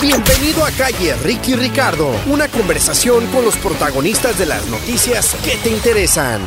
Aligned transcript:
Bienvenido 0.00 0.62
a 0.62 0.70
Calle 0.72 1.14
Ricky 1.24 1.54
Ricardo, 1.54 2.14
una 2.26 2.48
conversación 2.48 3.26
con 3.28 3.46
los 3.46 3.56
protagonistas 3.56 4.38
de 4.38 4.44
las 4.44 4.66
noticias 4.66 5.34
que 5.42 5.56
te 5.56 5.70
interesan. 5.70 6.42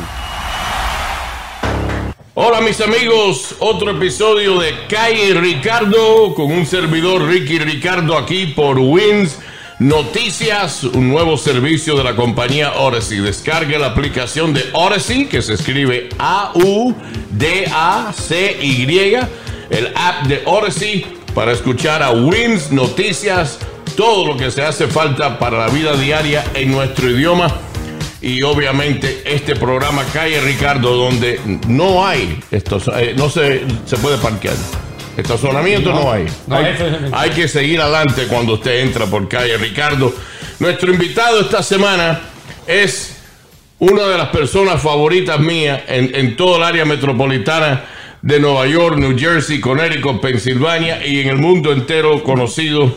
Hola 2.34 2.60
mis 2.60 2.80
amigos, 2.80 3.56
otro 3.58 3.90
episodio 3.90 4.60
de 4.60 4.86
Calle 4.88 5.34
Ricardo 5.34 6.32
con 6.36 6.52
un 6.52 6.64
servidor 6.64 7.26
Ricky 7.26 7.58
Ricardo 7.58 8.16
aquí 8.16 8.46
por 8.46 8.78
Wins 8.78 9.36
Noticias, 9.80 10.84
un 10.84 11.08
nuevo 11.08 11.36
servicio 11.36 11.96
de 11.96 12.04
la 12.04 12.14
compañía 12.14 12.74
Odyssey. 12.74 13.18
Descargue 13.18 13.80
la 13.80 13.88
aplicación 13.88 14.52
de 14.52 14.62
Odyssey 14.74 15.26
que 15.26 15.42
se 15.42 15.54
escribe 15.54 16.08
A-U-D-A-C-Y, 16.18 16.94
el 19.70 19.92
app 19.96 20.26
de 20.26 20.42
Odyssey 20.44 21.19
para 21.34 21.52
escuchar 21.52 22.02
a 22.02 22.10
Wins 22.10 22.72
Noticias, 22.72 23.58
todo 23.96 24.26
lo 24.26 24.36
que 24.36 24.50
se 24.50 24.62
hace 24.62 24.86
falta 24.86 25.38
para 25.38 25.58
la 25.58 25.68
vida 25.68 25.96
diaria 25.96 26.44
en 26.54 26.70
nuestro 26.70 27.08
idioma 27.08 27.48
y 28.20 28.42
obviamente 28.42 29.22
este 29.24 29.56
programa 29.56 30.04
Calle 30.12 30.40
Ricardo 30.40 30.94
donde 30.94 31.40
no 31.66 32.06
hay 32.06 32.38
estos, 32.50 32.88
eh, 32.96 33.14
no 33.16 33.30
se, 33.30 33.62
se 33.86 33.96
puede 33.96 34.18
parquear. 34.18 34.56
Estacionamiento 35.16 35.92
no, 35.92 36.12
hay. 36.12 36.26
hay. 36.50 36.76
Hay 37.12 37.30
que 37.30 37.48
seguir 37.48 37.80
adelante 37.80 38.26
cuando 38.26 38.54
usted 38.54 38.80
entra 38.80 39.06
por 39.06 39.28
Calle 39.28 39.56
Ricardo. 39.58 40.14
Nuestro 40.58 40.92
invitado 40.92 41.40
esta 41.40 41.62
semana 41.62 42.20
es 42.66 43.16
una 43.78 44.04
de 44.06 44.18
las 44.18 44.28
personas 44.28 44.80
favoritas 44.80 45.40
mías 45.40 45.82
en, 45.88 46.14
en 46.14 46.36
todo 46.36 46.56
el 46.56 46.62
área 46.62 46.84
metropolitana 46.84 47.84
de 48.22 48.38
Nueva 48.38 48.66
York, 48.66 48.98
New 48.98 49.18
Jersey, 49.18 49.60
Connecticut, 49.60 50.20
Pensilvania 50.20 51.06
y 51.06 51.20
en 51.20 51.28
el 51.28 51.36
mundo 51.38 51.72
entero 51.72 52.22
conocido. 52.22 52.94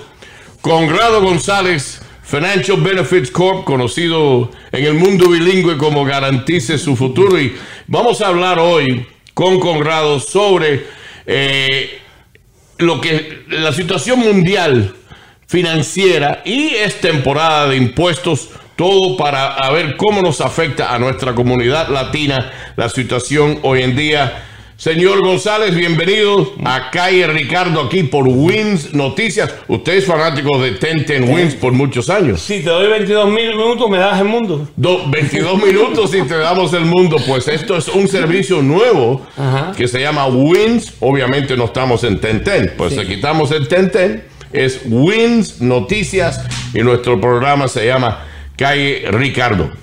Conrado 0.61 1.21
González, 1.21 2.01
Financial 2.23 2.79
Benefits 2.79 3.31
Corp, 3.31 3.65
conocido 3.65 4.49
en 4.71 4.85
el 4.85 4.93
mundo 4.93 5.29
bilingüe 5.29 5.77
como 5.77 6.05
Garantice 6.05 6.77
su 6.77 6.95
futuro. 6.95 7.39
Y 7.39 7.55
vamos 7.87 8.21
a 8.21 8.27
hablar 8.27 8.59
hoy 8.59 9.05
con 9.33 9.59
Conrado 9.59 10.19
sobre 10.19 10.85
eh, 11.25 11.99
lo 12.77 13.01
que 13.01 13.43
la 13.49 13.73
situación 13.73 14.19
mundial 14.19 14.95
financiera 15.47 16.41
y 16.45 16.69
es 16.75 16.99
temporada 16.99 17.67
de 17.67 17.77
impuestos, 17.77 18.49
todo 18.75 19.15
para 19.17 19.69
ver 19.71 19.97
cómo 19.97 20.21
nos 20.21 20.41
afecta 20.41 20.93
a 20.93 20.99
nuestra 20.99 21.35
comunidad 21.35 21.89
latina 21.89 22.51
la 22.75 22.89
situación 22.89 23.59
hoy 23.61 23.83
en 23.83 23.95
día 23.95 24.43
Señor 24.77 25.23
González, 25.23 25.75
bienvenido 25.75 26.55
a 26.65 26.89
Calle 26.89 27.27
Ricardo 27.27 27.79
aquí 27.79 28.03
por 28.03 28.27
Wins 28.27 28.93
Noticias. 28.93 29.53
Usted 29.67 29.93
es 29.93 30.05
fanático 30.05 30.59
de 30.59 30.71
Ten 30.71 31.05
Ten 31.05 31.29
Wins 31.29 31.53
por 31.53 31.73
muchos 31.73 32.09
años. 32.09 32.41
Si 32.41 32.59
te 32.61 32.69
doy 32.69 32.89
22 32.89 33.29
mil 33.29 33.55
minutos, 33.55 33.89
me 33.89 33.99
das 33.99 34.19
el 34.19 34.27
mundo. 34.27 34.67
22 34.75 35.63
minutos 35.63 36.13
y 36.15 36.23
te 36.23 36.37
damos 36.37 36.73
el 36.73 36.85
mundo. 36.85 37.17
Pues 37.27 37.47
esto 37.47 37.77
es 37.77 37.87
un 37.87 38.07
servicio 38.07 38.61
nuevo 38.61 39.21
que 39.77 39.87
se 39.87 40.01
llama 40.01 40.25
Wins. 40.25 40.93
Obviamente 40.99 41.55
no 41.55 41.65
estamos 41.65 42.03
en 42.03 42.19
Ten 42.19 42.43
Ten. 42.43 42.73
Pues 42.75 42.93
si 42.95 43.05
quitamos 43.05 43.51
el 43.51 43.67
Ten 43.67 43.91
Ten. 43.91 44.23
Es 44.51 44.81
Wins 44.85 45.61
Noticias 45.61 46.41
y 46.73 46.79
nuestro 46.79 47.19
programa 47.21 47.67
se 47.67 47.85
llama 47.87 48.25
Calle 48.55 49.05
Ricardo. 49.11 49.82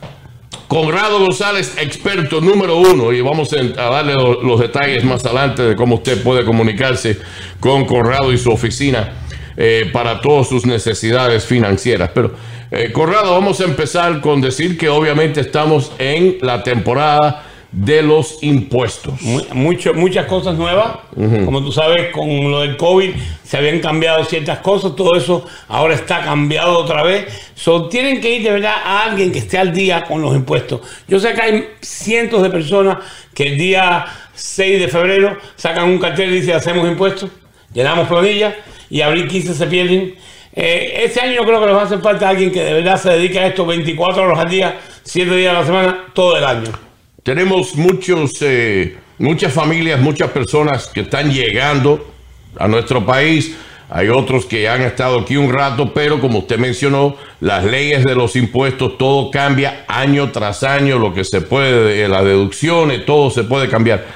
Conrado 0.71 1.19
González, 1.19 1.75
experto 1.79 2.41
número 2.41 2.77
uno, 2.77 3.13
y 3.13 3.21
vamos 3.21 3.53
a 3.53 3.91
darle 3.91 4.15
los 4.15 4.61
detalles 4.61 5.03
más 5.03 5.27
adelante 5.27 5.63
de 5.63 5.75
cómo 5.75 5.97
usted 5.97 6.23
puede 6.23 6.45
comunicarse 6.45 7.19
con 7.59 7.85
Conrado 7.87 8.33
y 8.33 8.39
su 8.39 8.53
oficina 8.53 9.15
eh, 9.57 9.91
para 9.93 10.21
todas 10.21 10.49
sus 10.49 10.67
necesidades 10.67 11.45
financieras. 11.45 12.13
Pero, 12.15 12.37
eh, 12.71 12.93
Conrado, 12.93 13.33
vamos 13.33 13.61
a 13.61 13.65
empezar 13.65 14.21
con 14.21 14.41
decir 14.41 14.79
que 14.79 14.89
obviamente 14.89 15.41
estamos 15.41 15.91
en 15.99 16.39
la 16.41 16.63
temporada 16.63 17.50
de 17.73 18.03
los 18.03 18.43
impuestos. 18.43 19.15
muchas 19.55 20.27
cosas 20.27 20.57
nuevas. 20.57 20.99
Como 21.45 21.63
tú 21.63 21.73
sabes, 21.73 22.11
con 22.13 22.51
lo 22.51 22.61
del 22.61 22.77
COVID 22.77 23.11
se 23.45 23.57
habían 23.57 23.81
cambiado 23.81 24.25
ciertas 24.25 24.59
cosas, 24.59 24.95
todo 24.97 25.17
eso 25.17 25.45
ahora 25.69 25.95
está 25.95 26.23
cambiado 26.23 26.79
otra 26.79 27.03
vez. 27.03 27.27
So, 27.55 27.89
tienen 27.89 28.21
que 28.21 28.35
ir 28.35 28.43
de 28.43 28.51
verdad 28.53 28.75
a 28.85 29.05
alguien 29.05 29.33
que 29.33 29.39
esté 29.39 29.59
al 29.59 29.73
día 29.73 30.05
con 30.05 30.21
los 30.23 30.35
impuestos. 30.35 30.81
Yo 31.09 31.21
sé 31.21 31.33
que 31.35 31.41
hay 31.41 31.69
cientos 31.81 32.43
de 32.43 32.51
personas 32.51 32.99
que 33.35 33.49
el 33.49 33.59
día 33.59 34.07
6 34.35 34.81
de 34.81 34.89
febrero 34.89 35.37
sacan 35.57 35.85
un 35.85 35.99
cartel 35.99 36.31
y 36.31 36.41
dicen 36.41 36.57
hacemos 36.57 36.89
impuestos, 36.89 37.31
llenamos 37.73 38.09
planillas 38.09 38.55
y 38.89 39.01
abril 39.01 39.29
15 39.29 39.55
se 39.55 39.67
pierden. 39.67 40.15
Eh, 40.53 41.03
este 41.05 41.21
año 41.21 41.35
yo 41.35 41.45
creo 41.45 41.61
que 41.61 41.67
nos 41.67 41.83
hace 41.83 41.99
falta 41.99 42.29
alguien 42.29 42.51
que 42.51 42.65
de 42.65 42.73
verdad 42.73 43.01
se 43.01 43.11
dedique 43.11 43.39
a 43.39 43.47
esto 43.47 43.65
24 43.65 44.23
horas 44.25 44.39
al 44.41 44.51
día, 44.51 44.79
7 45.05 45.37
días 45.37 45.55
a 45.55 45.61
la 45.61 45.67
semana, 45.67 46.07
todo 46.13 46.37
el 46.37 46.45
año. 46.45 46.90
Tenemos 47.23 47.75
muchos, 47.75 48.33
eh, 48.41 48.97
muchas 49.19 49.53
familias, 49.53 50.01
muchas 50.01 50.31
personas 50.31 50.87
que 50.89 51.01
están 51.03 51.31
llegando 51.31 52.13
a 52.59 52.67
nuestro 52.67 53.05
país. 53.05 53.57
Hay 53.91 54.09
otros 54.09 54.47
que 54.47 54.69
han 54.69 54.81
estado 54.83 55.21
aquí 55.21 55.37
un 55.37 55.53
rato, 55.53 55.93
pero 55.93 56.21
como 56.21 56.39
usted 56.39 56.59
mencionó, 56.59 57.17
las 57.41 57.65
leyes 57.65 58.05
de 58.05 58.15
los 58.15 58.37
impuestos, 58.37 58.97
todo 58.97 59.31
cambia 59.31 59.85
año 59.87 60.31
tras 60.31 60.63
año, 60.63 60.99
lo 60.99 61.13
que 61.13 61.25
se 61.25 61.43
puede, 61.43 62.09
las 62.09 62.25
deducciones, 62.25 63.05
todo 63.05 63.31
se 63.31 63.45
puede 63.45 63.69
cambiar. 63.69 64.07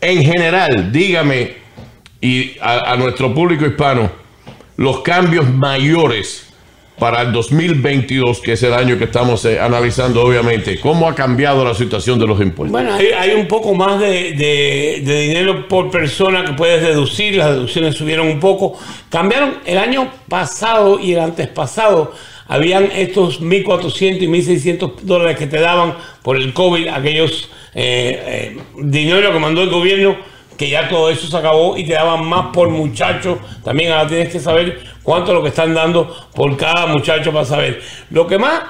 En 0.00 0.22
general, 0.22 0.90
dígame, 0.92 1.56
y 2.20 2.56
a 2.60 2.96
nuestro 2.96 3.34
público 3.34 3.66
hispano, 3.66 4.10
los 4.76 5.00
cambios 5.00 5.48
mayores 5.52 6.45
para 6.98 7.22
el 7.22 7.32
2022, 7.32 8.40
que 8.40 8.52
es 8.52 8.62
el 8.62 8.72
año 8.72 8.96
que 8.96 9.04
estamos 9.04 9.44
eh, 9.44 9.60
analizando, 9.60 10.22
obviamente, 10.22 10.80
¿cómo 10.80 11.08
ha 11.08 11.14
cambiado 11.14 11.62
la 11.64 11.74
situación 11.74 12.18
de 12.18 12.26
los 12.26 12.40
impuestos? 12.40 12.72
Bueno, 12.72 12.94
hay, 12.94 13.32
un 13.32 13.46
poco 13.46 13.74
más 13.74 14.00
de, 14.00 15.02
dinero 15.04 15.68
por 15.68 15.90
persona 15.90 16.44
que 16.44 16.54
puedes 16.54 16.82
deducir, 16.82 17.36
las 17.36 17.50
deducciones 17.50 17.94
subieron 17.94 18.28
un 18.28 18.40
poco. 18.40 18.78
Cambiaron 19.10 19.58
el 19.66 19.76
año 19.76 20.10
pasado 20.28 20.98
y 20.98 21.12
el 21.12 21.20
antes 21.20 21.48
pasado. 21.48 22.12
Habían 22.48 22.84
estos 22.92 23.42
1.400 23.42 24.22
y 24.22 24.26
1.600 24.28 25.00
dólares 25.02 25.36
que 25.36 25.46
te 25.46 25.60
daban 25.60 25.94
por 26.22 26.36
el 26.36 26.54
COVID, 26.54 26.88
aquellos 26.88 27.50
eh, 27.74 28.54
eh, 28.54 28.58
dinero 28.78 29.32
que 29.32 29.38
mandó 29.38 29.62
el 29.62 29.68
gobierno 29.68 30.16
que 30.56 30.70
ya 30.70 30.88
todo 30.88 31.10
eso 31.10 31.26
se 31.26 31.36
acabó 31.36 31.76
y 31.76 31.84
te 31.84 31.94
daban 31.94 32.24
más 32.24 32.46
por 32.52 32.68
muchacho. 32.68 33.38
También 33.64 33.92
ahora 33.92 34.08
tienes 34.08 34.30
que 34.30 34.40
saber 34.40 34.80
cuánto 35.02 35.32
lo 35.32 35.42
que 35.42 35.50
están 35.50 35.74
dando 35.74 36.14
por 36.34 36.56
cada 36.56 36.86
muchacho 36.86 37.32
para 37.32 37.44
saber. 37.44 37.82
Lo 38.10 38.26
que 38.26 38.38
más, 38.38 38.62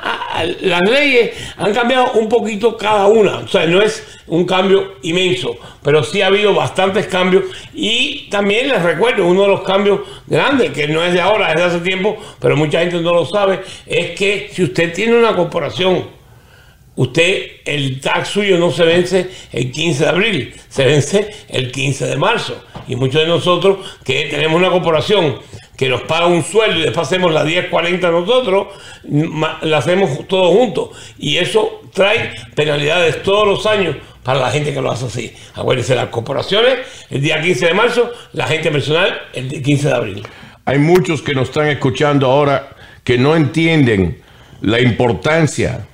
las 0.60 0.80
leyes 0.82 1.32
han 1.56 1.72
cambiado 1.72 2.12
un 2.12 2.28
poquito 2.28 2.76
cada 2.76 3.06
una. 3.06 3.38
O 3.38 3.48
sea, 3.48 3.66
no 3.66 3.80
es 3.80 4.06
un 4.26 4.44
cambio 4.44 4.96
inmenso, 5.02 5.56
pero 5.82 6.02
sí 6.02 6.20
ha 6.20 6.26
habido 6.26 6.54
bastantes 6.54 7.06
cambios. 7.06 7.44
Y 7.72 8.28
también 8.30 8.68
les 8.68 8.82
recuerdo, 8.82 9.26
uno 9.26 9.42
de 9.42 9.48
los 9.48 9.62
cambios 9.62 10.00
grandes, 10.26 10.72
que 10.72 10.88
no 10.88 11.02
es 11.02 11.12
de 11.12 11.20
ahora, 11.20 11.50
es 11.50 11.56
de 11.56 11.64
hace 11.64 11.80
tiempo, 11.80 12.16
pero 12.40 12.56
mucha 12.56 12.80
gente 12.80 13.00
no 13.00 13.14
lo 13.14 13.24
sabe, 13.24 13.60
es 13.86 14.10
que 14.18 14.50
si 14.52 14.64
usted 14.64 14.92
tiene 14.92 15.16
una 15.16 15.34
corporación, 15.34 16.15
usted, 16.96 17.46
el 17.64 18.00
tax 18.00 18.28
suyo 18.28 18.58
no 18.58 18.70
se 18.72 18.84
vence 18.84 19.30
el 19.52 19.70
15 19.70 20.04
de 20.04 20.10
abril, 20.10 20.54
se 20.68 20.84
vence 20.84 21.30
el 21.48 21.70
15 21.70 22.06
de 22.06 22.16
marzo. 22.16 22.62
Y 22.88 22.96
muchos 22.96 23.22
de 23.22 23.28
nosotros 23.28 23.78
que 24.04 24.26
tenemos 24.30 24.58
una 24.58 24.70
corporación 24.70 25.38
que 25.76 25.88
nos 25.88 26.02
paga 26.02 26.26
un 26.26 26.42
sueldo 26.42 26.80
y 26.80 26.82
después 26.82 27.06
hacemos 27.06 27.32
la 27.32 27.44
1040 27.44 28.10
nosotros, 28.10 28.68
la 29.62 29.78
hacemos 29.78 30.26
todos 30.26 30.56
juntos. 30.56 30.90
Y 31.18 31.36
eso 31.36 31.82
trae 31.92 32.34
penalidades 32.54 33.22
todos 33.22 33.46
los 33.46 33.66
años 33.66 33.96
para 34.22 34.40
la 34.40 34.50
gente 34.50 34.72
que 34.72 34.80
lo 34.80 34.90
hace 34.90 35.06
así. 35.06 35.32
Acuérdense, 35.54 35.94
las 35.94 36.08
corporaciones 36.08 36.78
el 37.10 37.20
día 37.20 37.40
15 37.40 37.66
de 37.66 37.74
marzo, 37.74 38.10
la 38.32 38.46
gente 38.46 38.70
personal 38.70 39.20
el 39.34 39.62
15 39.62 39.88
de 39.88 39.94
abril. 39.94 40.22
Hay 40.64 40.78
muchos 40.78 41.22
que 41.22 41.34
nos 41.34 41.48
están 41.48 41.68
escuchando 41.68 42.26
ahora 42.26 42.70
que 43.04 43.18
no 43.18 43.36
entienden 43.36 44.20
la 44.62 44.80
importancia 44.80 45.86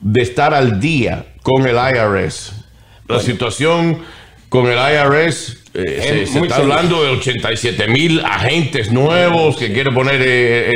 de 0.00 0.22
estar 0.22 0.54
al 0.54 0.80
día 0.80 1.26
con 1.42 1.66
el 1.66 1.76
IRS. 1.76 2.52
La 3.08 3.20
situación 3.20 3.98
con 4.48 4.66
el 4.66 4.76
IRS, 4.76 5.58
eh, 5.74 6.26
se, 6.26 6.40
está 6.40 6.56
hablando 6.56 7.02
de 7.04 7.10
87 7.10 7.88
mil 7.88 8.20
agentes 8.24 8.90
nuevos 8.90 9.56
que 9.56 9.72
quiere 9.72 9.92
poner 9.92 10.20
eh, 10.24 10.72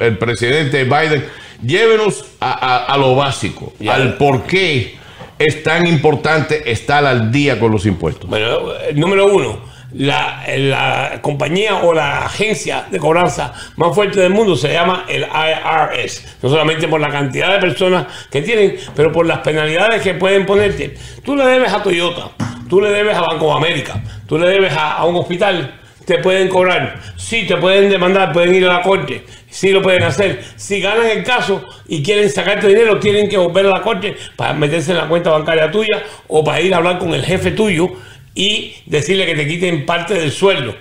el, 0.00 0.18
presidente 0.18 0.84
Biden. 0.84 1.24
Llévenos 1.62 2.24
a, 2.40 2.94
lo 2.98 3.16
básico, 3.16 3.72
al 3.88 4.16
por 4.16 4.44
qué 4.44 4.96
es 5.38 5.62
tan 5.62 5.86
importante 5.86 6.70
estar 6.70 7.04
al 7.04 7.32
día 7.32 7.58
con 7.58 7.72
los 7.72 7.86
impuestos. 7.86 8.28
Bueno, 8.28 8.72
número 8.94 9.26
uno, 9.26 9.60
la, 9.94 11.18
compañía 11.22 11.76
o 11.76 11.94
la 11.94 12.26
agencia 12.26 12.86
de 12.90 12.98
cobranza 12.98 13.52
más 13.76 13.94
fuerte 13.94 14.20
del 14.20 14.32
mundo 14.32 14.56
se 14.56 14.72
llama 14.72 15.04
el 15.08 15.22
IRS. 15.22 16.38
No 16.42 16.48
solamente 16.48 16.88
por 16.88 17.00
la 17.00 17.10
cantidad 17.10 17.52
de 17.52 17.58
personas 17.58 18.06
que 18.30 18.42
tienen, 18.42 18.76
pero 18.94 19.12
por 19.12 19.26
las 19.26 19.38
penalidades 19.38 20.02
que 20.02 20.14
pueden 20.14 20.46
ponerte. 20.46 20.94
Tú 21.24 21.36
le 21.36 21.44
debes 21.46 21.72
a 21.72 21.82
Toyota, 21.82 22.30
tú 22.68 22.80
le 22.80 22.90
debes 22.90 23.16
a 23.16 23.22
Banco 23.22 23.46
de 23.46 23.52
América, 23.52 24.02
tú 24.26 24.38
le 24.38 24.48
debes 24.48 24.72
a, 24.76 25.04
un 25.04 25.16
hospital, 25.16 25.80
te 26.04 26.18
pueden 26.18 26.48
cobrar. 26.48 27.00
Sí, 27.16 27.46
te 27.46 27.56
pueden 27.56 27.88
demandar, 27.88 28.32
pueden 28.32 28.54
ir 28.54 28.66
a 28.66 28.74
la 28.74 28.82
corte. 28.82 29.24
Sí 29.48 29.70
lo 29.70 29.80
pueden 29.80 30.02
hacer. 30.02 30.42
Si 30.56 30.80
ganan 30.80 31.06
el 31.06 31.22
caso 31.22 31.64
y 31.86 32.02
quieren 32.02 32.28
sacarte 32.28 32.66
dinero, 32.66 32.98
tienen 32.98 33.28
que 33.28 33.36
volver 33.36 33.66
a 33.66 33.70
la 33.70 33.82
corte 33.82 34.16
para 34.34 34.52
meterse 34.52 34.90
en 34.90 34.98
la 34.98 35.06
cuenta 35.06 35.30
bancaria 35.30 35.70
tuya 35.70 36.02
o 36.26 36.42
para 36.42 36.60
ir 36.60 36.74
a 36.74 36.78
hablar 36.78 36.98
con 36.98 37.14
el 37.14 37.24
jefe 37.24 37.52
tuyo 37.52 37.92
y 38.34 38.74
decirle 38.86 39.26
que 39.26 39.34
te 39.34 39.46
quiten 39.46 39.86
parte 39.86 40.14
del 40.14 40.32
sueldo. 40.32 40.74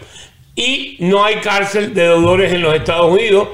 Y 0.55 0.97
no 0.99 1.23
hay 1.23 1.35
cárcel 1.35 1.93
de 1.93 2.03
deudores 2.03 2.53
en 2.53 2.61
los 2.61 2.75
Estados 2.75 3.11
Unidos, 3.11 3.49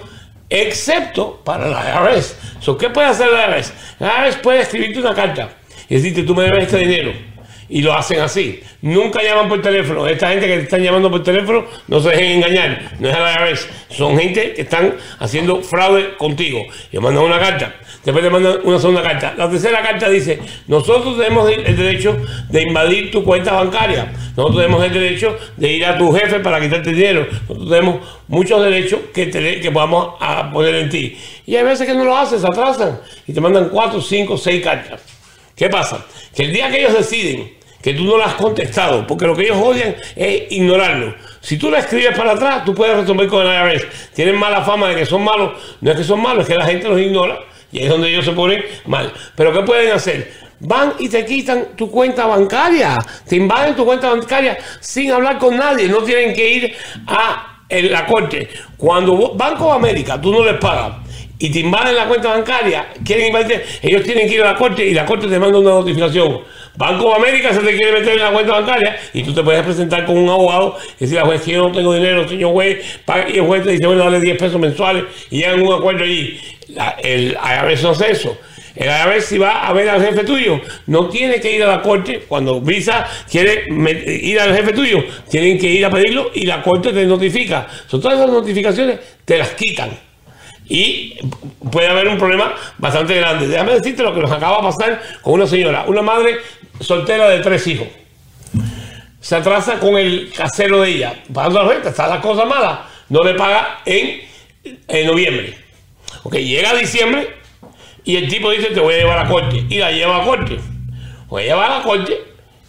excepto 0.50 1.42
para 1.44 1.68
la 1.68 2.12
IRS. 2.14 2.38
¿Qué 2.80 2.90
puede 2.90 3.08
hacer 3.08 3.28
la 3.32 3.58
IRS? 3.58 3.74
La 4.00 4.28
IRS 4.28 4.38
puede 4.38 4.62
escribirte 4.62 5.00
una 5.00 5.14
carta 5.14 5.50
y 5.88 5.96
decirte, 5.96 6.24
tú 6.24 6.36
me 6.36 6.44
debes 6.44 6.66
este 6.66 6.78
dinero 6.78 7.29
y 7.70 7.82
lo 7.82 7.94
hacen 7.94 8.20
así. 8.20 8.62
Nunca 8.82 9.22
llaman 9.22 9.48
por 9.48 9.62
teléfono. 9.62 10.08
Esta 10.08 10.30
gente 10.30 10.48
que 10.48 10.58
te 10.58 10.64
están 10.64 10.82
llamando 10.82 11.10
por 11.10 11.24
teléfono 11.24 11.66
no 11.88 12.00
se 12.00 12.10
dejen 12.10 12.44
engañar. 12.44 12.96
No 13.00 13.10
es 13.10 13.16
a 13.16 13.20
la 13.20 13.44
vez. 13.44 13.70
Son 13.90 14.18
gente 14.18 14.54
que 14.54 14.64
están 14.64 14.96
haciendo 15.20 15.62
fraude 15.62 16.16
contigo. 16.18 16.66
Y 16.92 16.98
mandan 16.98 17.24
una 17.24 17.40
carta. 17.40 17.76
Después 18.04 18.24
te 18.24 18.32
mandan 18.32 18.60
una 18.64 18.80
segunda 18.80 19.04
carta. 19.04 19.34
La 19.38 19.50
tercera 19.50 19.82
carta 19.82 20.10
dice, 20.10 20.40
nosotros 20.68 21.18
tenemos 21.18 21.52
el 21.52 21.78
derecho 21.78 22.18
de 22.50 22.64
invadir 22.64 23.12
tu 23.12 23.24
cuenta 23.24 23.54
bancaria. 23.54 24.12
Nosotros 24.36 24.64
tenemos 24.64 24.84
el 24.84 24.94
derecho 24.94 25.38
de 25.58 25.74
ir 25.74 25.86
a 25.86 25.98
tu 25.98 26.12
jefe 26.14 26.40
para 26.40 26.60
quitarte 26.60 26.92
dinero. 26.92 27.28
Nosotros 27.48 27.70
tenemos 27.70 28.08
muchos 28.28 28.64
derechos 28.64 29.00
que, 29.14 29.30
que 29.30 29.72
podamos 29.72 30.16
a 30.20 30.50
poner 30.52 30.76
en 30.76 30.90
ti. 30.90 31.18
Y 31.46 31.56
hay 31.56 31.64
veces 31.64 31.86
que 31.86 31.94
no 31.94 32.06
lo 32.06 32.18
haces, 32.18 32.44
atrasan. 32.44 33.02
Y 33.28 33.34
te 33.34 33.42
mandan 33.42 33.70
cuatro, 33.70 34.02
cinco, 34.02 34.38
seis 34.38 34.64
cartas. 34.64 35.02
¿Qué 35.56 35.70
pasa? 35.70 36.06
Que 36.34 36.44
el 36.44 36.54
día 36.54 36.72
que 36.72 36.80
ellos 36.80 36.94
deciden 36.94 37.59
que 37.82 37.94
tú 37.94 38.04
no 38.04 38.18
lo 38.18 38.26
has 38.26 38.36
contestado, 38.36 39.08
porque 39.08 39.26
lo 39.26 39.36
que 39.36 39.44
ellos 39.44 39.58
odian 39.58 39.96
es 40.16 40.52
ignorarlo. 40.52 41.16
Si 41.42 41.58
tú 41.58 41.70
lo 41.72 41.78
escribes 41.78 42.18
para 42.18 42.34
atrás, 42.34 42.66
tú 42.66 42.74
puedes 42.76 42.98
resolver 42.98 43.28
con 43.28 43.48
el 43.48 43.74
IRS. 43.74 43.88
Tienen 44.14 44.36
mala 44.36 44.62
fama 44.62 44.90
de 44.90 44.96
que 44.96 45.06
son 45.06 45.24
malos, 45.24 45.54
no 45.80 45.92
es 45.92 45.98
que 45.98 46.04
son 46.04 46.22
malos, 46.22 46.44
es 46.44 46.50
que 46.50 46.56
la 46.56 46.66
gente 46.66 46.88
los 46.88 47.00
ignora 47.00 47.40
y 47.72 47.80
ahí 47.80 47.84
es 47.86 47.90
donde 47.90 48.10
ellos 48.10 48.26
se 48.26 48.32
ponen 48.32 48.64
mal. 48.86 49.12
Pero 49.36 49.54
¿qué 49.54 49.62
pueden 49.62 49.92
hacer? 49.94 50.32
Van 50.62 50.94
y 51.00 51.08
te 51.08 51.26
quitan 51.26 51.70
tu 51.78 51.90
cuenta 51.90 52.26
bancaria, 52.26 52.98
te 53.28 53.38
invaden 53.38 53.76
tu 53.76 53.86
cuenta 53.86 54.10
bancaria 54.10 54.58
sin 54.82 55.12
hablar 55.12 55.38
con 55.38 55.56
nadie, 55.56 55.88
no 55.88 56.00
tienen 56.00 56.34
que 56.34 56.50
ir 56.50 56.76
a 57.08 57.60
la 57.70 58.06
corte. 58.06 58.50
Cuando 58.76 59.36
Banco 59.36 59.68
de 59.68 59.72
América 59.72 60.20
tú 60.20 60.34
no 60.34 60.44
les 60.44 60.56
pagas 60.56 60.98
y 61.38 61.50
te 61.50 61.60
invaden 61.60 61.96
la 61.96 62.08
cuenta 62.08 62.30
bancaria, 62.30 62.90
quieren 63.06 63.28
invadir, 63.28 63.64
ellos 63.82 64.04
tienen 64.04 64.28
que 64.28 64.36
ir 64.36 64.42
a 64.42 64.52
la 64.52 64.58
corte 64.58 64.86
y 64.86 64.94
la 64.94 65.06
corte 65.06 65.28
te 65.28 65.40
manda 65.40 65.60
una 65.60 65.70
notificación. 65.70 66.42
Banco 66.80 67.10
de 67.10 67.16
América 67.16 67.54
se 67.54 67.60
te 67.60 67.76
quiere 67.76 67.92
meter 67.92 68.14
en 68.14 68.24
la 68.24 68.32
cuenta 68.32 68.54
bancaria 68.54 68.98
y 69.14 69.22
tú 69.22 69.34
te 69.34 69.44
puedes 69.44 69.64
presentar 69.64 70.06
con 70.06 70.18
un 70.18 70.30
abogado 70.30 70.78
y 70.98 71.04
decir, 71.04 71.20
juez, 71.20 71.42
que 71.42 71.52
yo 71.52 71.68
no 71.68 71.76
tengo 71.76 71.94
dinero, 71.94 72.26
señor 72.26 72.54
juez, 72.54 73.02
y 73.34 73.38
el 73.38 73.42
juez 73.46 73.64
te 73.66 73.72
dice, 73.72 73.86
bueno, 73.86 74.06
dale 74.06 74.22
10 74.22 74.38
pesos 74.38 74.58
mensuales 74.62 75.04
y 75.30 75.40
llegan 75.40 75.62
un 75.62 75.74
acuerdo 75.74 76.06
allí. 76.06 76.40
el 77.04 77.32
IRS 77.34 77.84
no 77.84 77.90
hace 77.90 78.12
eso. 78.12 78.38
El 78.78 78.88
IRS 78.88 79.26
si 79.26 79.38
va 79.38 79.68
a 79.68 79.74
ver 79.74 79.90
al 79.90 80.02
jefe 80.02 80.24
tuyo, 80.24 80.62
no 80.88 81.10
tiene 81.10 81.42
que 81.42 81.54
ir 81.54 81.64
a 81.64 81.68
la 81.68 81.82
corte. 81.82 82.24
Cuando 82.26 82.62
Visa 82.62 83.06
quiere 83.30 83.66
ir 84.06 84.40
al 84.40 84.56
jefe 84.56 84.72
tuyo, 84.72 85.04
tienen 85.30 85.60
que 85.60 85.68
ir 85.68 85.86
a 85.86 85.90
pedirlo 85.90 86.32
y 86.34 86.46
la 86.46 86.62
corte 86.62 86.94
te 86.94 87.06
notifica. 87.06 87.68
Son 87.88 88.00
todas 88.00 88.20
esas 88.20 88.32
notificaciones, 88.32 89.00
te 89.26 89.38
las 89.38 89.50
quitan 89.50 89.90
y 90.70 91.16
puede 91.72 91.88
haber 91.88 92.08
un 92.08 92.18
problema 92.18 92.54
bastante 92.78 93.16
grande. 93.16 93.48
Déjame 93.48 93.74
decirte 93.74 94.04
lo 94.04 94.14
que 94.14 94.22
nos 94.22 94.32
acaba 94.32 94.58
de 94.58 94.64
pasar 94.64 95.02
con 95.22 95.34
una 95.34 95.48
señora, 95.48 95.86
una 95.88 96.04
madre 96.04 96.38
soltera 96.80 97.30
de 97.30 97.40
tres 97.40 97.66
hijos. 97.68 97.88
Se 99.20 99.36
atrasa 99.36 99.80
con 99.80 99.98
el 99.98 100.32
casero 100.32 100.82
de 100.82 100.90
ella, 100.90 101.24
pagando 101.34 101.64
la 101.64 101.70
renta, 101.70 101.90
está 101.90 102.08
la 102.08 102.22
cosa 102.22 102.46
mala, 102.46 102.88
no 103.10 103.22
le 103.24 103.34
paga 103.34 103.82
en, 103.86 104.22
en 104.88 105.08
noviembre. 105.08 105.58
Ok, 106.24 106.36
llega 106.36 106.74
diciembre 106.74 107.36
y 108.04 108.16
el 108.16 108.30
tipo 108.30 108.50
dice 108.52 108.68
te 108.68 108.80
voy 108.80 108.96
a 108.96 108.98
llevar 108.98 109.20
a 109.20 109.28
corte 109.28 109.66
y 109.70 109.78
la 109.78 109.92
lleva 109.92 110.22
a 110.22 110.26
corte. 110.26 110.58
Voy 111.28 111.44
a 111.44 111.46
llevar 111.46 111.72
a 111.72 111.78
la 111.80 111.84
corte 111.84 112.18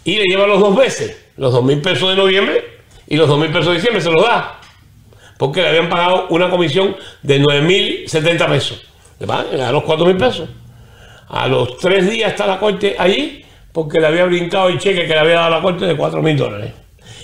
y 0.04 0.16
le 0.16 0.24
lleva 0.24 0.46
los 0.46 0.60
dos 0.60 0.76
veces, 0.76 1.16
los 1.36 1.52
dos 1.52 1.64
mil 1.64 1.80
pesos 1.80 2.08
de 2.10 2.16
noviembre 2.16 2.64
y 3.06 3.16
los 3.16 3.28
dos 3.28 3.38
mil 3.38 3.50
pesos 3.50 3.68
de 3.68 3.74
diciembre, 3.74 4.02
se 4.02 4.10
los 4.10 4.22
da 4.22 4.60
porque 5.40 5.62
le 5.62 5.68
habían 5.68 5.88
pagado 5.88 6.26
una 6.28 6.50
comisión 6.50 6.94
de 7.22 7.40
9.070 7.40 8.46
pesos. 8.46 8.82
Le 9.18 9.26
pagan 9.26 9.72
los 9.72 9.84
4.000 9.84 10.18
pesos. 10.18 10.50
A 11.28 11.48
los 11.48 11.78
tres 11.78 12.10
días 12.10 12.32
está 12.32 12.46
la 12.46 12.58
corte 12.58 12.94
allí 12.98 13.42
porque 13.72 14.00
le 14.00 14.06
había 14.06 14.25
brincado 14.25 14.69
el 14.69 14.78
cheque 14.78 15.02
que 15.02 15.14
le 15.14 15.19
había 15.19 15.34
dado 15.37 15.50
la 15.50 15.62
corte 15.62 15.87
de 15.87 15.96
4.000 15.96 16.37
dólares. 16.37 16.72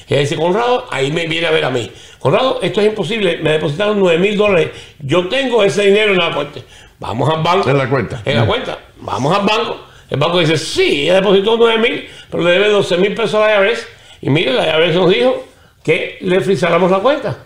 Y 0.08 0.14
ella 0.14 0.20
dice, 0.20 0.36
Conrado, 0.36 0.86
ahí 0.90 1.10
me 1.10 1.26
viene 1.26 1.46
a 1.46 1.50
ver 1.50 1.64
a 1.64 1.70
mí. 1.70 1.90
Conrado, 2.18 2.60
esto 2.62 2.80
es 2.80 2.88
imposible, 2.88 3.38
me 3.38 3.52
depositaron 3.52 4.00
9.000 4.00 4.36
dólares. 4.36 4.70
Yo 5.00 5.28
tengo 5.28 5.64
ese 5.64 5.82
dinero 5.86 6.12
en 6.12 6.18
la 6.18 6.32
corte. 6.32 6.62
Vamos 6.98 7.28
al 7.28 7.42
banco. 7.42 7.68
En 7.68 7.78
la 7.78 7.88
cuenta. 7.88 8.22
En 8.24 8.36
la 8.36 8.46
cuenta. 8.46 8.78
Vamos 9.00 9.36
al 9.36 9.44
banco. 9.44 9.80
El 10.08 10.18
banco 10.18 10.38
dice, 10.38 10.56
sí, 10.56 11.02
ella 11.02 11.16
depositó 11.16 11.58
9.000, 11.58 12.08
pero 12.30 12.42
le 12.44 12.50
debe 12.52 12.72
12.000 12.72 13.16
pesos 13.16 13.34
a 13.34 13.40
la 13.40 13.66
IRS. 13.66 13.88
Y 14.22 14.30
mire, 14.30 14.52
la 14.52 14.78
IRS 14.78 14.94
nos 14.94 15.10
dijo 15.10 15.44
que 15.82 16.18
le 16.20 16.40
frizáramos 16.40 16.90
la 16.90 16.98
cuenta. 16.98 17.36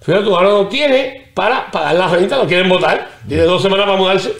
Fíjate, 0.00 0.26
ahora 0.26 0.48
no 0.50 0.68
tiene 0.68 1.30
para 1.34 1.70
pagar 1.70 1.94
la 1.94 2.08
renta, 2.08 2.36
no 2.36 2.46
quieren 2.46 2.68
votar, 2.68 3.08
tiene 3.26 3.44
dos 3.44 3.62
semanas 3.62 3.86
para 3.86 3.98
mudarse. 3.98 4.32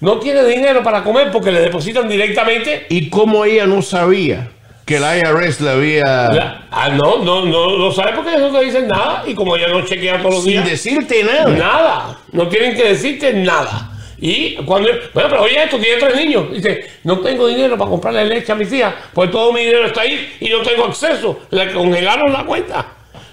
No 0.00 0.18
tiene 0.18 0.44
dinero 0.44 0.82
para 0.82 1.02
comer 1.02 1.30
porque 1.32 1.50
le 1.50 1.60
depositan 1.60 2.08
directamente. 2.08 2.86
¿Y 2.88 3.10
cómo 3.10 3.44
ella 3.44 3.66
no 3.66 3.82
sabía 3.82 4.48
que 4.84 5.00
la 5.00 5.18
IRS 5.18 5.60
le 5.60 5.70
había.? 5.70 6.66
ah, 6.70 6.88
no, 6.90 7.18
no, 7.18 7.44
no, 7.44 7.78
no 7.78 7.92
sabe 7.92 8.12
porque 8.14 8.30
ellos 8.30 8.52
no 8.52 8.58
te 8.58 8.64
dicen 8.64 8.86
nada. 8.88 9.24
Y 9.26 9.34
como 9.34 9.56
ella 9.56 9.68
no 9.68 9.84
chequea 9.84 10.18
todos 10.18 10.36
los 10.36 10.44
días. 10.44 10.64
Sin 10.64 10.72
decirte 10.98 11.24
nada. 11.24 11.48
Nada. 11.50 12.18
No 12.32 12.48
tienen 12.48 12.76
que 12.76 12.84
decirte 12.88 13.32
nada. 13.32 13.92
Y 14.20 14.56
cuando. 14.64 14.88
Bueno, 15.14 15.28
pero 15.30 15.42
oye, 15.42 15.62
esto 15.62 15.78
tiene 15.78 15.98
tres 15.98 16.16
niños. 16.16 16.50
Dice, 16.52 16.90
no 17.04 17.18
tengo 17.18 17.46
dinero 17.46 17.76
para 17.76 17.90
comprarle 17.90 18.24
leche 18.24 18.52
a 18.52 18.54
mis 18.54 18.72
hijas, 18.72 18.94
pues 19.12 19.30
todo 19.30 19.52
mi 19.52 19.60
dinero 19.60 19.86
está 19.86 20.00
ahí 20.02 20.36
y 20.40 20.48
no 20.48 20.60
tengo 20.62 20.86
acceso. 20.86 21.40
Le 21.50 21.72
congelaron 21.72 22.32
la 22.32 22.44
cuenta. 22.44 22.86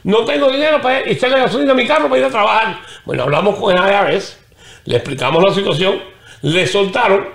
No 0.03 0.23
tengo 0.23 0.51
dinero 0.51 0.79
para 0.81 0.99
echarle 0.99 1.39
gasolina 1.39 1.71
a 1.71 1.75
mi 1.75 1.87
carro 1.87 2.07
para 2.07 2.19
ir 2.19 2.25
a 2.25 2.29
trabajar. 2.29 2.79
Bueno, 3.05 3.23
hablamos 3.23 3.55
con 3.55 3.75
el 3.75 3.83
IRS, 3.83 4.37
le 4.85 4.97
explicamos 4.97 5.43
la 5.43 5.51
situación, 5.51 5.99
le 6.45 6.67
soltaron 6.67 7.25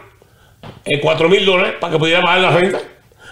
eh, 0.84 1.00
4 1.00 1.28
mil 1.28 1.44
dólares 1.44 1.74
para 1.80 1.92
que 1.92 1.98
pudiera 1.98 2.22
pagar 2.22 2.40
la 2.40 2.50
renta. 2.50 2.78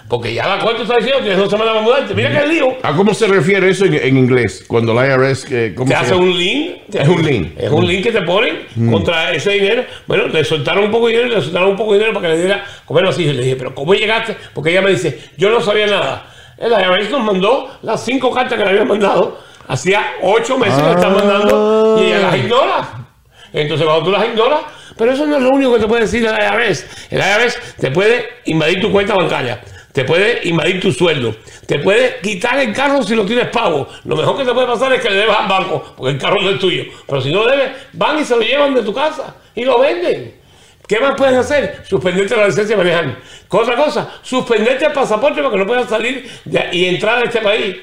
Porque 0.09 0.33
ya 0.33 0.47
la 0.47 0.59
cuenta 0.59 0.81
está 0.81 0.95
diciendo 0.95 1.19
que 1.19 1.25
tienes 1.25 1.39
dos 1.39 1.51
semanas 1.51 1.73
para 1.73 1.85
mudarte. 1.85 2.13
Mira 2.15 2.31
qué 2.31 2.47
lío. 2.47 2.77
¿A 2.81 2.95
cómo 2.95 3.13
se 3.13 3.27
refiere 3.27 3.69
eso 3.69 3.85
en, 3.85 4.17
inglés? 4.17 4.65
Cuando 4.67 4.93
la 4.93 5.05
IRS. 5.05 5.45
Eh, 5.51 5.75
te 5.87 5.95
hace 5.95 6.15
un 6.15 6.35
link. 6.35 6.77
es 6.91 7.07
un 7.07 7.23
link. 7.23 7.51
Es 7.57 7.71
un 7.71 7.87
link 7.87 8.03
que 8.03 8.11
te 8.11 8.23
ponen 8.23 8.65
mm. 8.75 8.91
contra 8.91 9.31
ese 9.31 9.51
dinero. 9.51 9.85
Bueno, 10.07 10.27
le 10.27 10.43
soltaron 10.43 10.85
un 10.85 10.91
poco 10.91 11.07
de 11.07 11.13
dinero 11.13 11.31
y 11.31 11.35
le 11.35 11.41
soltaron 11.41 11.69
un 11.69 11.77
poco 11.77 11.93
de 11.93 11.99
dinero 11.99 12.13
para 12.13 12.27
que 12.27 12.33
le 12.33 12.41
diera 12.41 12.65
comer 12.85 13.05
así. 13.05 13.23
Le 13.23 13.43
dije, 13.43 13.55
pero 13.55 13.75
¿cómo 13.75 13.93
llegaste? 13.93 14.35
Porque 14.53 14.71
ella 14.71 14.81
me 14.81 14.89
dice, 14.89 15.29
yo 15.37 15.49
no 15.51 15.61
sabía 15.61 15.85
nada. 15.85 16.25
El 16.57 16.71
IRS 16.71 17.11
nos 17.11 17.23
mandó 17.23 17.69
las 17.83 18.03
cinco 18.03 18.31
cartas 18.31 18.57
que 18.57 18.63
le 18.65 18.71
habían 18.71 18.87
mandado. 18.87 19.39
Hacía 19.67 20.03
ocho 20.23 20.57
meses 20.57 20.75
que 20.75 20.89
le 20.89 20.95
están 20.95 21.13
mandando 21.13 21.97
y 22.01 22.07
ella 22.07 22.19
las 22.19 22.35
ignora. 22.35 23.08
Entonces, 23.53 23.85
cuando 23.85 24.05
tú 24.05 24.11
las 24.11 24.25
ignoras, 24.27 24.61
pero 24.97 25.13
eso 25.13 25.25
no 25.25 25.37
es 25.37 25.41
lo 25.41 25.49
único 25.49 25.73
que 25.73 25.79
te 25.79 25.87
puede 25.87 26.01
decir 26.03 26.25
el 26.25 26.33
IRS. 26.33 26.85
El 27.09 27.19
IRS 27.19 27.59
te 27.79 27.91
puede 27.91 28.27
invadir 28.45 28.81
tu 28.81 28.91
cuenta 28.91 29.15
bancaria, 29.15 29.61
te 29.93 30.03
puede 30.03 30.47
invadir 30.47 30.79
tu 30.79 30.91
sueldo, 30.91 31.35
te 31.65 31.79
puede 31.79 32.19
quitar 32.21 32.59
el 32.59 32.73
carro 32.73 33.01
si 33.03 33.15
lo 33.15 33.25
tienes 33.25 33.47
pago. 33.47 33.87
Lo 34.05 34.15
mejor 34.15 34.37
que 34.37 34.45
te 34.45 34.53
puede 34.53 34.67
pasar 34.67 34.93
es 34.93 35.01
que 35.01 35.09
le 35.09 35.17
debas 35.17 35.39
al 35.39 35.47
banco, 35.47 35.93
porque 35.95 36.13
el 36.13 36.19
carro 36.19 36.41
no 36.41 36.49
es 36.49 36.59
tuyo. 36.59 36.83
Pero 37.07 37.21
si 37.21 37.31
no 37.31 37.43
lo 37.43 37.49
debes, 37.49 37.71
van 37.93 38.19
y 38.19 38.25
se 38.25 38.35
lo 38.35 38.41
llevan 38.41 38.73
de 38.75 38.83
tu 38.83 38.93
casa 38.93 39.35
y 39.55 39.63
lo 39.63 39.79
venden. 39.79 40.39
¿Qué 40.87 40.99
más 40.99 41.13
puedes 41.15 41.35
hacer? 41.35 41.83
Suspenderte 41.87 42.35
la 42.35 42.47
licencia 42.47 42.75
de 42.75 42.83
manejar. 42.83 43.19
Otra 43.47 43.75
cosa, 43.75 44.11
suspenderte 44.23 44.87
el 44.87 44.91
pasaporte 44.91 45.39
para 45.39 45.51
que 45.51 45.59
no 45.59 45.67
puedas 45.67 45.87
salir 45.87 46.27
y 46.71 46.85
entrar 46.85 47.21
a 47.21 47.25
este 47.25 47.41
país. 47.41 47.75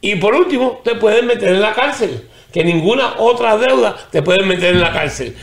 Y 0.00 0.16
por 0.16 0.34
último, 0.34 0.80
te 0.82 0.94
pueden 0.94 1.26
meter 1.26 1.50
en 1.50 1.60
la 1.60 1.74
cárcel. 1.74 2.28
Que 2.52 2.64
ninguna 2.64 3.14
otra 3.18 3.56
deuda 3.56 3.96
te 4.10 4.22
pueden 4.22 4.46
meter 4.46 4.74
en 4.74 4.80
la 4.80 4.92
cárcel. 4.92 5.34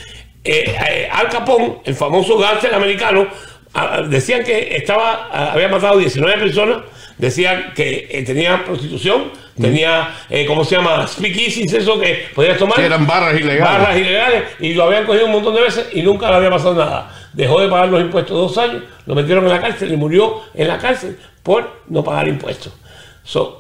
Eh, 0.44 0.76
eh, 0.90 1.10
Al 1.12 1.28
Capón, 1.30 1.80
el 1.84 1.96
famoso 1.96 2.38
gánster 2.38 2.74
americano, 2.74 3.28
ah, 3.74 4.02
decían 4.08 4.44
que 4.44 4.76
estaba, 4.76 5.30
ah, 5.32 5.52
había 5.54 5.68
matado 5.68 5.98
19 5.98 6.40
personas, 6.40 6.78
decían 7.18 7.74
que 7.76 8.08
eh, 8.10 8.24
tenía 8.24 8.64
prostitución, 8.64 9.32
tenía, 9.60 10.16
¿cómo 10.48 10.64
se 10.64 10.78
llama? 10.78 11.06
Speakeasies, 11.06 11.74
eso 11.74 12.00
que 12.00 12.28
podías 12.34 12.58
tomar. 12.58 12.80
eran 12.80 13.06
barras 13.06 13.38
ilegales. 13.38 13.80
Barras 13.80 13.98
ilegales, 13.98 14.44
y 14.60 14.74
lo 14.74 14.84
habían 14.86 15.06
cogido 15.06 15.26
un 15.26 15.34
montón 15.34 15.56
de 15.56 15.62
veces 15.62 15.88
y 15.92 16.02
nunca 16.02 16.30
le 16.30 16.38
había 16.38 16.50
pasado 16.50 16.76
nada 16.76 17.12
dejó 17.34 17.62
de 17.62 17.70
pagar 17.70 17.90
los 17.90 18.02
impuestos 18.02 18.36
dos 18.36 18.58
años, 18.58 18.84
lo 19.06 19.16
metieron 19.16 19.46
en 19.46 19.52
la 19.52 19.62
cárcel 19.62 19.92
y 19.92 19.98
murió 19.98 20.42
en 20.54 20.68
la 20.68 20.78
cárcel 20.78 21.18
por 21.44 21.84
no 21.88 22.04
pagar 22.04 22.28
impuestos. 22.28 22.74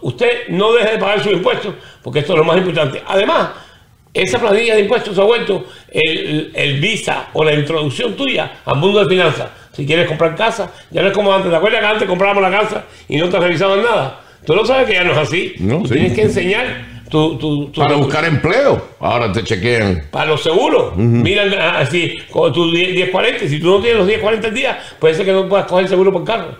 Usted 0.02 0.48
no 0.50 0.74
deje 0.74 0.92
de 0.94 0.98
pagar 0.98 1.22
sus 1.24 1.34
impuestos, 1.34 1.74
porque 2.02 2.20
esto 2.20 2.34
es 2.34 2.40
lo 2.40 2.46
más 2.46 2.58
importante. 2.58 3.02
Además, 3.06 3.50
esa 4.14 4.40
planilla 4.40 4.76
de 4.76 4.82
impuestos 4.82 5.18
ha 5.20 5.24
vuelto 5.24 5.66
el, 5.92 6.80
visa 6.82 7.28
o 7.34 7.44
la 7.44 7.54
introducción 7.54 8.16
tuya 8.16 8.52
al 8.66 8.78
mundo 8.78 9.04
de 9.04 9.10
finanzas. 9.10 9.50
Si 9.72 9.86
quieres 9.86 10.08
comprar 10.08 10.36
casa, 10.36 10.72
ya 10.92 11.02
no 11.02 11.08
es 11.10 11.14
como 11.14 11.34
antes. 11.34 11.50
¿Te 11.52 11.56
acuerdas 11.58 11.80
que 11.82 11.86
antes 11.86 12.08
comprábamos 12.08 12.42
la 12.44 12.52
casa 12.52 12.86
y 13.08 13.18
no 13.18 13.30
te 13.30 13.40
revisaban 13.40 13.82
nada? 13.84 14.20
Tú 14.46 14.56
no 14.56 14.66
sabes 14.66 14.88
que 14.88 14.94
ya 14.94 15.04
no 15.04 15.12
es 15.12 15.18
así. 15.20 15.54
Tienes 15.84 16.14
que 16.14 16.22
enseñar 16.24 16.66
tu, 17.10 17.38
tu, 17.38 17.68
tu- 17.68 17.82
Para 17.82 17.96
buscar 17.96 18.26
empleo, 18.26 18.90
ahora 19.00 19.32
te 19.32 19.44
chequean. 19.44 20.08
para 20.12 20.26
los 20.32 20.42
seguros. 20.42 20.96
Miran 20.98 21.54
ah, 21.54 21.80
así, 21.80 22.14
con 22.32 22.52
tus 22.52 22.74
10 22.74 22.96
1040. 22.96 23.48
Si 23.48 23.60
tú 23.60 23.68
no 23.70 23.80
tienes 23.80 23.98
los 24.00 24.08
1040 24.08 24.48
al 24.48 24.54
día, 24.54 24.80
puede 25.00 25.14
ser 25.14 25.26
que 25.26 25.32
no 25.34 25.48
puedas 25.48 25.66
coger 25.68 25.88
seguro 25.88 26.12
por 26.12 26.24
carro. 26.26 26.56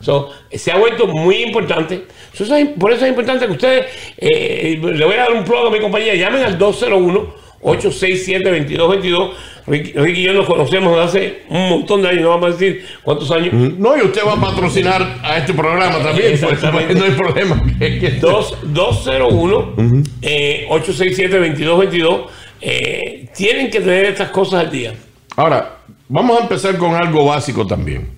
So, 0.00 0.30
se 0.52 0.70
ha 0.72 0.78
vuelto 0.78 1.06
muy 1.06 1.42
importante. 1.42 2.04
So, 2.32 2.44
por 2.78 2.92
eso 2.92 3.04
es 3.04 3.10
importante 3.10 3.46
que 3.46 3.52
ustedes, 3.52 3.86
eh, 4.16 4.78
le 4.80 5.04
voy 5.04 5.14
a 5.14 5.18
dar 5.24 5.32
un 5.32 5.44
plug 5.44 5.66
a 5.66 5.70
mi 5.70 5.80
compañía, 5.80 6.14
llamen 6.14 6.42
al 6.44 6.56
201-867-2222. 6.58 9.30
Ricky, 9.66 9.92
Ricky 9.92 10.20
y 10.20 10.24
yo 10.24 10.32
nos 10.32 10.46
conocemos 10.46 10.92
desde 10.92 11.04
hace 11.04 11.42
un 11.50 11.68
montón 11.68 12.00
de 12.00 12.08
años, 12.08 12.22
no 12.22 12.30
vamos 12.30 12.48
a 12.48 12.52
decir 12.52 12.86
cuántos 13.02 13.30
años. 13.30 13.52
No, 13.52 13.98
y 13.98 14.00
usted 14.00 14.22
va 14.26 14.32
a 14.32 14.40
patrocinar 14.40 15.18
a 15.22 15.36
este 15.36 15.52
programa 15.52 15.98
también, 16.02 16.38
pues, 16.40 16.62
no 16.94 17.04
hay 17.04 17.10
problema. 17.10 17.62
Que- 17.78 17.98
que- 17.98 18.10
Dos- 18.20 18.54
201 18.62 19.74
eh, 20.22 20.66
867-2222. 20.70 22.26
Eh, 22.60 23.28
tienen 23.36 23.70
que 23.70 23.80
tener 23.80 24.06
estas 24.06 24.30
cosas 24.30 24.60
al 24.64 24.70
día. 24.70 24.94
Ahora, 25.36 25.76
vamos 26.08 26.38
a 26.38 26.42
empezar 26.42 26.76
con 26.78 26.94
algo 26.94 27.26
básico 27.26 27.66
también. 27.66 28.08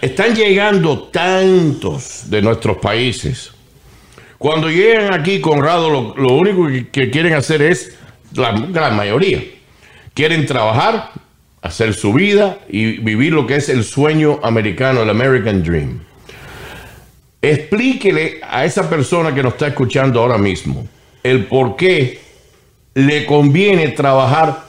Están 0.00 0.34
llegando 0.34 1.08
tantos 1.08 2.30
de 2.30 2.40
nuestros 2.40 2.78
países. 2.78 3.52
Cuando 4.38 4.70
llegan 4.70 5.12
aquí, 5.12 5.40
Conrado, 5.42 5.90
lo, 5.90 6.16
lo 6.16 6.32
único 6.32 6.66
que, 6.90 7.10
quieren 7.10 7.34
hacer 7.34 7.60
es, 7.60 7.98
la 8.34 8.52
gran 8.52 8.96
mayoría, 8.96 9.44
quieren 10.14 10.46
trabajar, 10.46 11.10
hacer 11.60 11.92
su 11.92 12.14
vida 12.14 12.60
y 12.70 12.98
vivir 12.98 13.34
lo 13.34 13.46
que 13.46 13.56
es 13.56 13.68
el 13.68 13.84
sueño 13.84 14.40
americano, 14.42 15.02
el 15.02 15.10
American 15.10 15.62
Dream. 15.62 16.00
Explíquele 17.42 18.40
a 18.42 18.64
esa 18.64 18.88
persona 18.88 19.34
que 19.34 19.42
nos 19.42 19.52
está 19.52 19.66
escuchando 19.66 20.20
ahora 20.20 20.38
mismo 20.38 20.86
el 21.22 21.44
por 21.44 21.76
qué 21.76 22.20
le 22.94 23.26
conviene 23.26 23.88
trabajar 23.88 24.64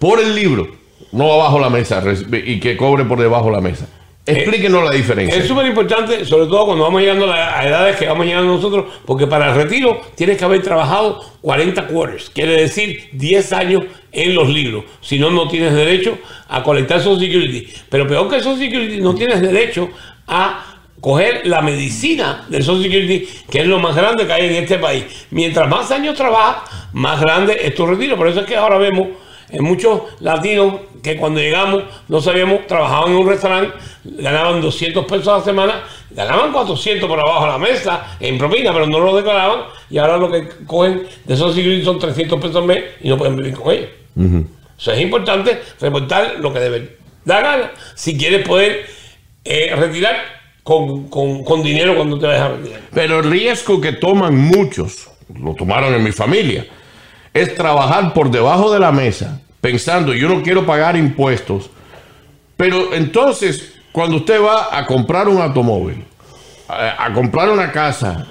por 0.00 0.18
el 0.18 0.34
libro, 0.34 0.66
no 1.12 1.32
abajo 1.32 1.60
la 1.60 1.70
mesa, 1.70 2.02
y 2.44 2.58
que 2.58 2.76
cobre 2.76 3.04
por 3.04 3.20
debajo 3.20 3.52
la 3.52 3.60
mesa. 3.60 3.86
Explíquenos 4.26 4.82
la 4.82 4.90
diferencia. 4.90 5.38
Es 5.38 5.46
súper 5.46 5.66
importante, 5.66 6.24
sobre 6.24 6.46
todo 6.46 6.66
cuando 6.66 6.82
vamos 6.82 7.00
llegando 7.00 7.30
a 7.32 7.64
edades 7.64 7.96
que 7.96 8.06
vamos 8.06 8.26
llegando 8.26 8.54
nosotros, 8.54 8.86
porque 9.04 9.26
para 9.28 9.50
el 9.50 9.54
retiro 9.54 10.00
tienes 10.16 10.36
que 10.36 10.44
haber 10.44 10.62
trabajado 10.62 11.22
40 11.42 11.86
quarters, 11.86 12.30
quiere 12.30 12.60
decir 12.62 13.08
10 13.12 13.52
años 13.52 13.84
en 14.10 14.34
los 14.34 14.48
libros. 14.48 14.84
Si 15.00 15.18
no, 15.18 15.30
no 15.30 15.46
tienes 15.46 15.72
derecho 15.74 16.18
a 16.48 16.62
colectar 16.62 17.00
Social 17.00 17.20
Security. 17.20 17.68
Pero 17.88 18.08
peor 18.08 18.28
que 18.28 18.40
Social 18.40 18.58
Security, 18.58 19.00
no 19.00 19.14
tienes 19.14 19.40
derecho 19.40 19.90
a 20.26 20.74
coger 21.00 21.46
la 21.46 21.62
medicina 21.62 22.46
del 22.48 22.64
Social 22.64 22.82
Security, 22.82 23.28
que 23.48 23.60
es 23.60 23.66
lo 23.66 23.78
más 23.78 23.94
grande 23.94 24.26
que 24.26 24.32
hay 24.32 24.46
en 24.46 24.62
este 24.64 24.78
país. 24.78 25.04
Mientras 25.30 25.68
más 25.68 25.90
años 25.92 26.16
trabajas, 26.16 26.68
más 26.92 27.20
grande 27.20 27.58
es 27.62 27.74
tu 27.74 27.86
retiro. 27.86 28.16
Por 28.16 28.26
eso 28.26 28.40
es 28.40 28.46
que 28.46 28.56
ahora 28.56 28.78
vemos 28.78 29.08
en 29.50 29.64
muchos 29.64 30.00
latinos 30.20 30.74
que 31.02 31.16
cuando 31.16 31.40
llegamos 31.40 31.84
no 32.08 32.20
sabíamos, 32.20 32.66
trabajaban 32.66 33.12
en 33.12 33.16
un 33.18 33.28
restaurante, 33.28 33.72
ganaban 34.04 34.60
200 34.60 35.04
pesos 35.04 35.28
a 35.28 35.38
la 35.38 35.44
semana, 35.44 35.82
ganaban 36.10 36.52
400 36.52 37.08
por 37.08 37.18
abajo 37.20 37.44
de 37.46 37.52
la 37.52 37.58
mesa 37.58 38.16
en 38.20 38.38
propina, 38.38 38.72
pero 38.72 38.86
no 38.86 38.98
lo 39.00 39.14
declaraban 39.16 39.60
y 39.90 39.98
ahora 39.98 40.16
lo 40.16 40.30
que 40.30 40.48
cogen 40.66 41.02
de 41.24 41.34
esos 41.34 41.54
Security 41.54 41.84
son 41.84 41.98
300 41.98 42.40
pesos 42.40 42.56
al 42.56 42.64
mes 42.64 42.82
y 43.00 43.08
no 43.08 43.16
pueden 43.16 43.36
vivir 43.36 43.54
con 43.54 43.72
ellos. 43.72 43.88
O 44.76 44.80
sea, 44.80 44.94
es 44.94 45.00
importante 45.00 45.60
reportar 45.80 46.36
lo 46.40 46.52
que 46.52 46.58
debe 46.60 46.96
dar 47.24 47.42
gana 47.42 47.70
si 47.94 48.16
quieres 48.16 48.46
poder 48.46 48.86
eh, 49.44 49.72
retirar 49.76 50.16
con, 50.62 51.08
con- 51.08 51.44
con 51.44 51.62
dinero 51.62 51.94
cuando 51.94 52.18
te 52.18 52.26
vayas 52.26 52.42
a 52.42 52.48
retirar. 52.48 52.80
Pero 52.92 53.20
el 53.20 53.30
riesgo 53.30 53.80
que 53.80 53.92
toman 53.92 54.36
muchos, 54.36 55.08
lo 55.40 55.54
tomaron 55.54 55.94
en 55.94 56.02
mi 56.02 56.10
familia, 56.12 56.66
es 57.40 57.54
trabajar 57.54 58.12
por 58.12 58.30
debajo 58.30 58.72
de 58.72 58.80
la 58.80 58.92
mesa 58.92 59.40
pensando, 59.60 60.14
yo 60.14 60.28
no 60.28 60.42
quiero 60.42 60.64
pagar 60.64 60.96
impuestos. 60.96 61.70
Pero 62.56 62.94
entonces, 62.94 63.74
cuando 63.92 64.16
usted 64.16 64.40
va 64.42 64.68
a 64.76 64.86
comprar 64.86 65.28
un 65.28 65.40
automóvil, 65.42 66.04
a, 66.68 67.04
a 67.06 67.12
comprar 67.12 67.50
una 67.50 67.70
casa, 67.72 68.26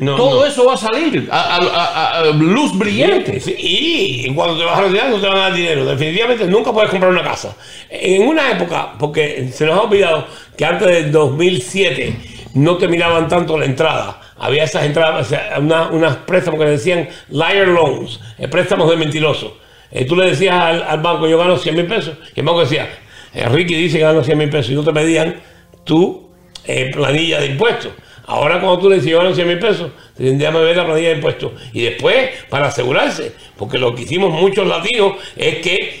No, 0.00 0.16
todo 0.16 0.40
no. 0.40 0.46
eso 0.46 0.64
va 0.66 0.74
a 0.74 0.76
salir 0.76 1.28
a, 1.30 1.40
a- 1.56 1.56
a- 1.58 2.18
a 2.20 2.24
luz 2.26 2.76
brillante. 2.78 3.40
Sí, 3.40 3.54
y 3.58 4.34
cuando 4.34 4.58
te 4.58 4.64
vas 4.64 4.78
a 4.78 4.82
retirar 4.82 5.10
no 5.10 5.20
te 5.20 5.26
van 5.26 5.36
a 5.36 5.40
dar 5.40 5.54
dinero. 5.54 5.84
Definitivamente 5.84 6.46
nunca 6.46 6.72
puedes 6.72 6.90
comprar 6.90 7.10
una 7.12 7.22
casa. 7.22 7.54
En 7.88 8.26
una 8.26 8.50
época, 8.52 8.92
porque 8.98 9.50
se 9.52 9.66
nos 9.66 9.76
ha 9.78 9.82
olvidado 9.82 10.26
que 10.56 10.64
antes 10.64 10.86
del 10.88 11.12
2007 11.12 12.16
no 12.54 12.76
te 12.76 12.88
miraban 12.88 13.28
tanto 13.28 13.56
la 13.58 13.64
entrada. 13.64 14.20
Había 14.38 14.64
esas 14.64 14.84
entradas, 14.84 15.32
una- 15.58 15.88
unas 15.90 16.16
préstamos 16.16 16.58
que 16.58 16.64
le 16.66 16.72
decían 16.72 17.08
liar 17.28 17.68
loans, 17.68 18.20
eh, 18.38 18.48
préstamos 18.48 18.88
de 18.90 18.96
mentirosos. 18.96 19.52
Eh, 19.92 20.04
tú 20.04 20.16
le 20.16 20.26
decías 20.30 20.54
al, 20.54 20.82
al 20.82 21.00
banco, 21.00 21.26
yo 21.28 21.36
gano 21.38 21.56
100 21.56 21.74
mil 21.76 21.86
pesos. 21.86 22.16
Y 22.34 22.40
el 22.40 22.46
banco 22.46 22.60
decía, 22.60 22.88
eh, 23.34 23.48
Ricky 23.48 23.74
dice 23.74 23.98
que 23.98 24.04
gano 24.04 24.22
100 24.24 24.38
mil 24.38 24.48
pesos. 24.50 24.70
Y 24.72 24.74
no 24.74 24.84
te 24.84 24.92
pedían 24.92 25.36
tu 25.84 26.30
eh, 26.64 26.90
planilla 26.92 27.40
de 27.40 27.46
impuestos. 27.46 27.92
Ahora 28.26 28.60
cuando 28.60 28.78
tú 28.78 28.88
le 28.88 28.96
dices, 28.96 29.10
yo 29.10 29.18
gano 29.18 29.34
100 29.34 29.48
mil 29.48 29.58
pesos, 29.58 29.90
te 30.16 30.22
tendrían 30.24 30.52
que 30.52 30.60
ver 30.60 30.76
la 30.76 30.84
planilla 30.84 31.08
de 31.08 31.14
impuestos. 31.16 31.52
Y 31.72 31.82
después, 31.82 32.30
para 32.48 32.66
asegurarse, 32.68 33.32
porque 33.56 33.78
lo 33.78 33.94
que 33.94 34.02
hicimos 34.02 34.30
muchos 34.32 34.66
latinos 34.66 35.14
es 35.36 35.56
que 35.56 36.00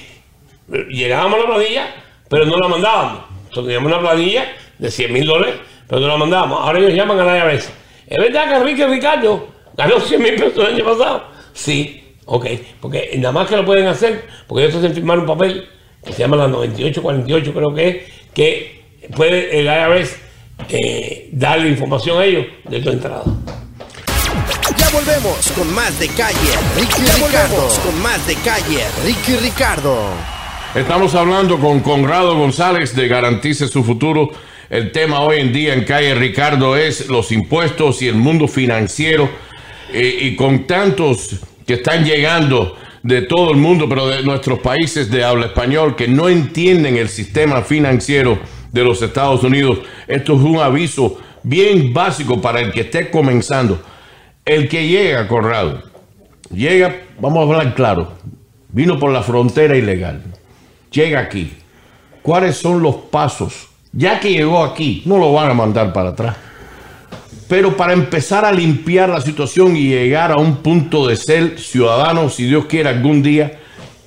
llegábamos 0.88 1.38
a 1.40 1.42
la 1.48 1.54
planilla, 1.54 1.94
pero 2.28 2.44
no 2.44 2.56
la 2.56 2.68
mandábamos. 2.68 3.22
Entonces 3.48 3.64
teníamos 3.64 3.92
una 3.92 4.00
planilla 4.00 4.44
de 4.78 4.90
100 4.90 5.12
mil 5.12 5.26
dólares, 5.26 5.56
pero 5.90 6.02
no 6.02 6.06
la 6.06 6.16
mandábamos. 6.16 6.60
Ahora 6.60 6.78
ellos 6.78 6.94
llaman 6.94 7.18
a 7.18 7.24
la 7.24 7.52
IRS. 7.52 7.68
¿Es 8.06 8.18
verdad 8.18 8.48
que 8.48 8.54
Enrique 8.54 8.86
Ricardo 8.86 9.48
ganó 9.76 9.98
100 9.98 10.22
mil 10.22 10.34
pesos 10.36 10.68
el 10.68 10.74
año 10.74 10.84
pasado? 10.84 11.24
Sí, 11.52 12.14
ok. 12.26 12.46
Porque 12.80 13.10
nada 13.16 13.32
más 13.32 13.48
que 13.48 13.56
lo 13.56 13.64
pueden 13.64 13.88
hacer, 13.88 14.24
porque 14.46 14.64
ellos 14.64 14.76
hacen 14.76 14.94
firmar 14.94 15.18
un 15.18 15.26
papel 15.26 15.68
que 16.04 16.12
se 16.12 16.20
llama 16.20 16.36
la 16.36 16.46
9848, 16.46 17.52
creo 17.52 17.74
que 17.74 17.88
es, 17.88 17.96
que 18.32 18.84
puede 19.16 19.58
el 19.58 19.66
IRS 19.66 20.16
eh, 20.68 21.28
darle 21.32 21.68
información 21.68 22.20
a 22.20 22.24
ellos 22.24 22.46
de 22.68 22.80
tu 22.80 22.90
entrada. 22.90 23.24
Ya 24.76 24.88
volvemos 24.90 25.52
con 25.56 25.74
más 25.74 25.98
de 25.98 26.06
calle, 26.06 26.52
Ricky 26.76 27.02
Ricardo. 27.02 27.68
con 27.84 28.00
más 28.00 28.24
de 28.28 28.34
calle, 28.36 28.84
Ricky 29.04 29.36
Ricardo. 29.42 29.96
Estamos 30.72 31.16
hablando 31.16 31.58
con 31.58 31.80
Conrado 31.80 32.36
González 32.36 32.94
de 32.94 33.08
Garantice 33.08 33.66
su 33.66 33.82
futuro. 33.82 34.30
El 34.70 34.92
tema 34.92 35.20
hoy 35.20 35.40
en 35.40 35.52
día 35.52 35.74
en 35.74 35.84
calle 35.84 36.14
Ricardo 36.14 36.76
es 36.76 37.08
los 37.08 37.32
impuestos 37.32 38.00
y 38.02 38.08
el 38.08 38.14
mundo 38.14 38.48
financiero. 38.48 39.28
Eh, 39.92 40.18
y 40.22 40.36
con 40.36 40.66
tantos 40.66 41.40
que 41.66 41.74
están 41.74 42.04
llegando 42.04 42.76
de 43.02 43.22
todo 43.22 43.50
el 43.50 43.56
mundo, 43.56 43.88
pero 43.88 44.06
de 44.06 44.22
nuestros 44.22 44.60
países 44.60 45.10
de 45.10 45.24
habla 45.24 45.46
español, 45.46 45.96
que 45.96 46.06
no 46.06 46.28
entienden 46.28 46.96
el 46.96 47.08
sistema 47.08 47.62
financiero 47.62 48.38
de 48.70 48.84
los 48.84 49.02
Estados 49.02 49.42
Unidos, 49.42 49.80
esto 50.06 50.34
es 50.34 50.40
un 50.40 50.58
aviso 50.58 51.18
bien 51.42 51.92
básico 51.92 52.40
para 52.40 52.60
el 52.60 52.72
que 52.72 52.82
esté 52.82 53.10
comenzando. 53.10 53.82
El 54.44 54.68
que 54.68 54.86
llega, 54.86 55.26
Conrado, 55.26 55.82
llega, 56.54 57.02
vamos 57.18 57.40
a 57.40 57.42
hablar 57.42 57.74
claro, 57.74 58.12
vino 58.68 58.98
por 58.98 59.10
la 59.10 59.22
frontera 59.22 59.76
ilegal 59.76 60.22
llega 60.90 61.20
aquí, 61.20 61.52
¿cuáles 62.22 62.56
son 62.56 62.82
los 62.82 62.96
pasos? 62.96 63.69
Ya 63.92 64.20
que 64.20 64.30
llegó 64.30 64.62
aquí, 64.62 65.02
no 65.04 65.18
lo 65.18 65.32
van 65.32 65.50
a 65.50 65.54
mandar 65.54 65.92
para 65.92 66.10
atrás. 66.10 66.36
Pero 67.48 67.76
para 67.76 67.92
empezar 67.92 68.44
a 68.44 68.52
limpiar 68.52 69.08
la 69.08 69.20
situación 69.20 69.76
y 69.76 69.88
llegar 69.88 70.30
a 70.30 70.36
un 70.36 70.58
punto 70.58 71.08
de 71.08 71.16
ser 71.16 71.58
ciudadano, 71.58 72.30
si 72.30 72.44
Dios 72.44 72.66
quiere 72.66 72.88
algún 72.88 73.20
día, 73.20 73.58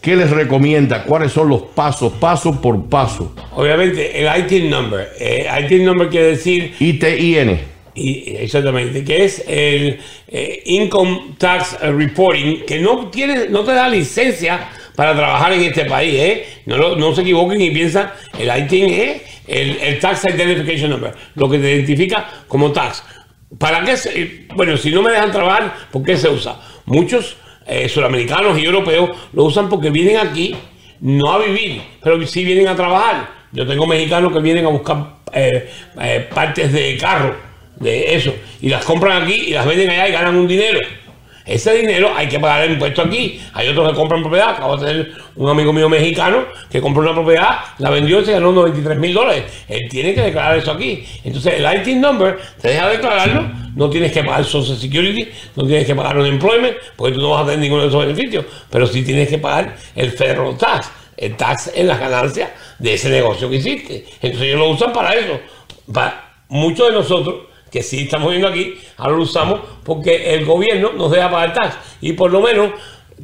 ¿qué 0.02 0.16
les 0.16 0.30
recomienda? 0.30 1.04
¿Cuáles 1.04 1.34
son 1.34 1.50
los 1.50 1.64
pasos, 1.64 2.14
paso 2.14 2.62
por 2.62 2.86
paso? 2.88 3.36
Obviamente, 3.52 4.22
el 4.22 4.44
ITIN 4.44 4.70
number. 4.70 5.10
Eh, 5.20 5.50
ITIN 5.66 5.84
number 5.84 6.08
quiere 6.08 6.28
decir 6.28 6.74
ITIN. 6.80 7.60
Y, 7.96 8.38
exactamente, 8.38 9.04
que 9.04 9.26
es 9.26 9.44
el 9.46 10.00
eh, 10.30 10.64
Income 10.66 11.36
Tax 11.38 11.82
Reporting, 11.82 12.62
que 12.66 12.80
no, 12.80 13.10
tiene, 13.10 13.50
no 13.50 13.66
te 13.66 13.74
da 13.74 13.90
licencia 13.90 14.70
para 14.96 15.14
trabajar 15.14 15.52
en 15.52 15.64
este 15.64 15.84
país. 15.84 16.14
¿eh? 16.16 16.46
No 16.66 17.14
se 17.14 17.22
equivoquen 17.22 17.60
y 17.60 17.72
piensan, 17.72 18.10
el 18.40 18.50
ITIN 18.64 18.90
es 18.90 19.33
el, 19.48 19.78
el 19.82 20.00
Tax 20.00 20.26
Identification 20.26 20.90
Number, 20.90 21.14
lo 21.36 21.50
que 21.50 21.60
te 21.60 21.72
identifica 21.76 22.30
como 22.48 22.72
tax. 22.72 23.04
¿Para 23.58 23.84
qué? 23.84 23.98
se- 23.98 24.46
bueno, 24.56 24.78
si 24.78 24.90
no 24.92 25.02
me 25.02 25.12
dejan 25.12 25.32
trabajar, 25.32 25.74
¿por 25.92 26.04
qué 26.04 26.18
se 26.18 26.30
usa? 26.30 26.60
Muchos 26.86 27.38
eh, 27.68 27.88
sudamericanos 27.88 28.58
y 28.60 28.66
europeos 28.66 29.12
lo 29.34 29.44
usan 29.44 29.70
porque 29.70 29.90
vienen 29.90 30.18
aquí 30.18 30.56
no 31.02 31.32
a 31.34 31.40
vivir, 31.40 31.82
pero 32.02 32.26
sí 32.26 32.44
vienen 32.44 32.68
a 32.68 32.76
trabajar. 32.76 33.30
Yo 33.52 33.68
tengo 33.68 33.86
mexicanos 33.86 34.34
que 34.34 34.40
vienen 34.40 34.66
a 34.66 34.70
buscar 34.70 35.18
eh, 35.34 35.70
eh, 36.02 36.28
partes 36.34 36.72
de 36.74 36.98
carro, 36.98 37.36
de 37.76 38.16
eso, 38.16 38.34
y 38.62 38.70
las 38.70 38.84
compran 38.86 39.24
aquí 39.24 39.34
y 39.34 39.52
las 39.52 39.66
venden 39.66 39.90
allá 39.90 40.08
y 40.08 40.12
ganan 40.12 40.36
un 40.36 40.48
dinero. 40.48 40.80
Ese 41.46 41.74
dinero 41.74 42.12
hay 42.16 42.28
que 42.28 42.40
pagar 42.40 42.64
el 42.64 42.74
impuesto 42.74 43.02
aquí. 43.02 43.42
Hay 43.54 43.68
otros 43.68 43.90
que 43.90 43.96
compran 43.96 44.22
propiedad. 44.22 44.52
Acabo 44.52 44.78
de 44.78 44.88
tener 44.88 45.14
un 45.36 45.50
amigo 45.50 45.74
mío 45.74 45.90
mexicano 45.90 46.46
que 46.70 46.80
compró 46.80 47.02
una 47.02 47.14
propiedad, 47.14 47.60
la 47.80 47.90
vendió 47.90 48.22
y 48.22 48.26
se 48.26 48.32
ganó 48.32 48.52
93 48.52 48.98
mil 48.98 49.14
dólares. 49.14 49.44
Él 49.68 49.82
tiene 49.90 50.14
que 50.14 50.22
declarar 50.22 50.58
eso 50.58 50.72
aquí. 50.72 51.06
Entonces 51.24 51.56
el 51.56 51.66
IT 51.66 51.98
number 51.98 52.40
te 52.62 52.70
deja 52.70 52.88
declararlo. 52.88 53.64
No 53.76 53.90
tienes 53.90 54.12
que 54.12 54.24
pagar 54.24 54.46
Social 54.46 54.78
Security, 54.78 55.30
no 55.56 55.66
tienes 55.66 55.86
que 55.86 55.96
pagar 55.96 56.18
un 56.18 56.28
employment, 56.28 56.76
porque 56.96 57.16
tú 57.16 57.22
no 57.22 57.32
vas 57.32 57.42
a 57.42 57.46
tener 57.46 57.60
ninguno 57.60 57.82
de 57.82 57.88
esos 57.88 58.06
beneficios. 58.06 58.46
Pero 58.70 58.88
sí 58.88 59.02
tienes 59.04 59.28
que 59.28 59.40
pagar 59.40 59.76
el 59.96 60.12
federal 60.12 60.56
tax, 60.58 60.92
el 61.18 61.36
tax 61.36 61.72
en 61.74 61.88
las 61.88 62.00
ganancias 62.00 62.52
de 62.78 62.94
ese 62.94 63.10
negocio 63.10 63.50
que 63.50 63.58
hiciste. 63.58 64.06
Entonces 64.22 64.48
ellos 64.48 64.60
lo 64.60 64.70
usan 64.70 64.94
para 64.94 65.14
eso. 65.14 65.40
Para 65.92 66.34
muchos 66.50 66.88
de 66.88 66.94
nosotros 66.94 67.53
que 67.74 67.82
sí 67.82 68.04
estamos 68.04 68.30
viendo 68.30 68.48
aquí, 68.48 68.76
ahora 68.98 69.18
lo 69.18 69.24
usamos 69.24 69.62
porque 69.84 70.36
el 70.36 70.46
gobierno 70.46 70.94
nos 70.94 71.10
deja 71.10 71.32
pagar 71.32 71.54
tax. 71.54 71.76
Y 72.02 72.14
por 72.14 72.32
lo 72.32 72.40
menos 72.40 72.70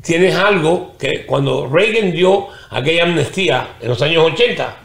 tienes 0.02 0.34
algo 0.34 0.96
que 0.98 1.28
cuando 1.28 1.68
Reagan 1.68 2.12
dio 2.12 2.48
aquella 2.72 3.04
amnistía 3.04 3.76
en 3.80 3.90
los 3.90 4.02
años 4.02 4.24
80, 4.24 4.76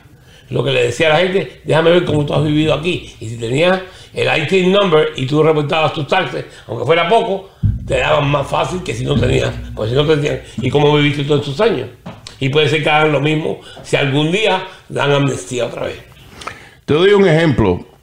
lo 0.50 0.62
que 0.62 0.70
le 0.70 0.84
decía 0.84 1.06
a 1.06 1.14
la 1.14 1.20
gente, 1.20 1.62
déjame 1.64 1.92
ver 1.92 2.04
cómo 2.04 2.26
tú 2.26 2.34
has 2.34 2.44
vivido 2.44 2.74
aquí. 2.74 3.10
Y 3.20 3.26
si 3.30 3.38
tenías 3.38 3.80
el 4.12 4.28
IT 4.42 4.66
number 4.66 5.14
y 5.16 5.24
tú 5.24 5.42
reportabas 5.42 5.94
tus 5.94 6.06
taxes, 6.08 6.44
aunque 6.66 6.84
fuera 6.84 7.08
poco, 7.08 7.48
te 7.86 7.96
daban 7.96 8.28
más 8.28 8.46
fácil 8.46 8.82
que 8.82 8.92
si 8.92 9.06
no 9.06 9.18
tenías, 9.18 9.54
pues 9.74 9.88
si 9.88 9.96
no 9.96 10.04
tenías, 10.04 10.40
y 10.58 10.68
cómo 10.68 10.94
viviste 10.94 11.24
todos 11.24 11.40
estos 11.40 11.58
años. 11.62 11.88
Y 12.38 12.50
puede 12.50 12.68
ser 12.68 12.82
que 12.82 12.90
hagan 12.90 13.12
lo 13.12 13.20
mismo 13.20 13.60
si 13.82 13.96
algún 13.96 14.30
día 14.30 14.66
dan 14.90 15.10
amnistía 15.10 15.64
otra 15.64 15.84
vez. 15.86 15.96
Te 16.84 16.92
doy 16.92 17.14
un 17.14 17.26
ejemplo. 17.26 17.93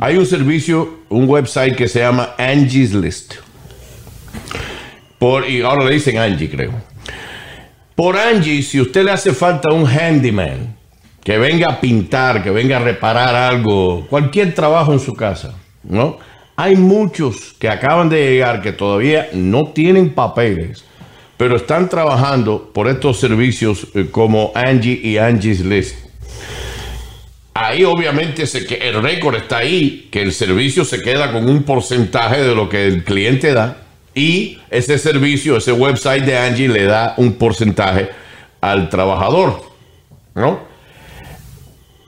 Hay 0.00 0.16
un 0.16 0.24
servicio, 0.24 1.00
un 1.10 1.28
website 1.28 1.76
que 1.76 1.86
se 1.86 2.00
llama 2.00 2.30
Angie's 2.38 2.94
List. 2.94 3.34
Por, 5.18 5.48
y 5.48 5.60
ahora 5.60 5.84
le 5.84 5.94
dicen 5.94 6.16
Angie, 6.16 6.48
creo. 6.48 6.72
Por 7.94 8.16
Angie, 8.16 8.62
si 8.62 8.80
usted 8.80 9.04
le 9.04 9.10
hace 9.10 9.34
falta 9.34 9.70
un 9.70 9.86
handyman 9.86 10.76
que 11.22 11.36
venga 11.36 11.68
a 11.68 11.80
pintar, 11.80 12.42
que 12.42 12.50
venga 12.50 12.78
a 12.78 12.80
reparar 12.80 13.34
algo, 13.34 14.06
cualquier 14.08 14.54
trabajo 14.54 14.92
en 14.94 14.98
su 14.98 15.14
casa, 15.14 15.54
¿no? 15.84 16.18
Hay 16.56 16.74
muchos 16.74 17.54
que 17.58 17.68
acaban 17.68 18.08
de 18.08 18.30
llegar 18.30 18.62
que 18.62 18.72
todavía 18.72 19.28
no 19.34 19.72
tienen 19.72 20.10
papeles, 20.10 20.84
pero 21.36 21.56
están 21.56 21.88
trabajando 21.88 22.70
por 22.72 22.88
estos 22.88 23.20
servicios 23.20 23.88
eh, 23.94 24.08
como 24.10 24.52
Angie 24.54 24.98
y 25.02 25.18
Angie's 25.18 25.60
List 25.60 26.11
ahí 27.62 27.84
obviamente 27.84 28.46
se, 28.46 28.66
que 28.66 28.76
el 28.76 29.02
récord 29.02 29.36
está 29.36 29.58
ahí, 29.58 30.08
que 30.10 30.22
el 30.22 30.32
servicio 30.32 30.84
se 30.84 31.00
queda 31.00 31.32
con 31.32 31.48
un 31.48 31.62
porcentaje 31.62 32.42
de 32.42 32.54
lo 32.54 32.68
que 32.68 32.86
el 32.86 33.04
cliente 33.04 33.52
da 33.52 33.78
y 34.14 34.58
ese 34.70 34.98
servicio, 34.98 35.56
ese 35.56 35.72
website 35.72 36.24
de 36.24 36.36
Angie 36.36 36.68
le 36.68 36.84
da 36.84 37.14
un 37.16 37.34
porcentaje 37.34 38.10
al 38.60 38.88
trabajador, 38.88 39.62
¿no? 40.34 40.60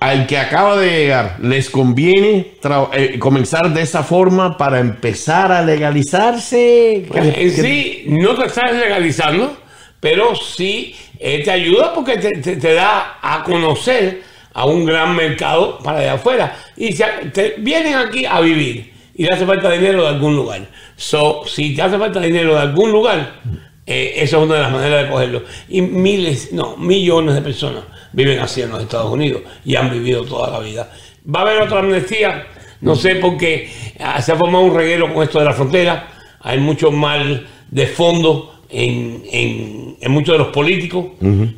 Al 0.01 0.27
que 0.27 0.37
acaba 0.37 0.77
de 0.77 0.91
llegar, 0.91 1.39
¿les 1.41 1.71
conviene 1.71 2.53
eh, 2.93 3.19
comenzar 3.19 3.73
de 3.73 3.81
esa 3.81 4.03
forma 4.03 4.59
para 4.59 4.79
empezar 4.79 5.51
a 5.51 5.63
legalizarse? 5.63 7.07
Pues, 7.09 7.55
sí, 7.55 8.05
no 8.09 8.35
te 8.35 8.47
estás 8.47 8.73
legalizando, 8.73 9.57
pero 10.01 10.35
sí 10.37 10.95
eh, 11.19 11.43
te 11.43 11.51
ayuda 11.51 11.95
porque 11.95 12.19
te 12.19 12.75
da 12.75 13.19
a 13.23 13.43
conocer 13.45 14.34
a 14.55 14.65
un 14.65 14.85
gran 14.87 15.15
mercado 15.15 15.79
para 15.79 15.99
allá 15.99 16.15
afuera. 16.15 16.57
Y 16.77 16.95
te, 16.95 17.57
vienen 17.59 17.95
aquí 17.95 18.25
a 18.25 18.41
vivir 18.41 18.93
y 19.15 19.25
le 19.25 19.33
hace 19.33 19.45
falta 19.45 19.71
dinero 19.71 20.03
de 20.03 20.09
algún 20.09 20.35
lugar. 20.35 20.67
So, 20.97 21.43
si 21.47 21.75
te 21.75 21.83
hace 21.83 21.99
falta 21.99 22.21
dinero 22.21 22.55
de 22.55 22.61
algún 22.61 22.91
lugar, 22.93 23.41
eh, 23.87 24.15
esa 24.17 24.39
es 24.39 24.43
una 24.43 24.55
de 24.55 24.63
las 24.63 24.73
maneras 24.73 25.05
de 25.05 25.11
cogerlo. 25.11 25.43
Y 25.69 25.83
miles, 25.83 26.53
no, 26.53 26.77
millones 26.77 27.35
de 27.35 27.43
personas 27.43 27.85
viven 28.13 28.39
así 28.39 28.63
en 28.63 28.71
los 28.71 28.81
Estados 28.81 29.13
Unidos 29.13 29.43
y 29.65 29.75
han 29.75 29.91
vivido 29.91 30.25
toda 30.25 30.51
la 30.51 30.61
vida. 30.61 30.91
¿Va 31.33 31.41
a 31.41 31.43
haber 31.43 31.63
otra 31.63 31.81
amnistía? 31.81 32.47
No 32.81 32.95
sé, 32.95 33.17
porque 33.17 33.71
ah, 33.99 34.21
se 34.23 34.33
ha 34.33 34.37
formado 34.37 34.65
un 34.65 34.75
reguero 34.75 35.13
con 35.13 35.23
esto 35.23 35.39
de 35.39 35.45
la 35.47 35.53
frontera. 35.53 36.09
Hay 36.41 36.59
mucho 36.59 36.91
mal 36.93 37.47
de 37.71 37.87
fondo 37.87 38.55
en, 38.69 39.97
muchos 40.09 40.35
de 40.35 40.39
los 40.39 40.49
políticos 40.49 41.07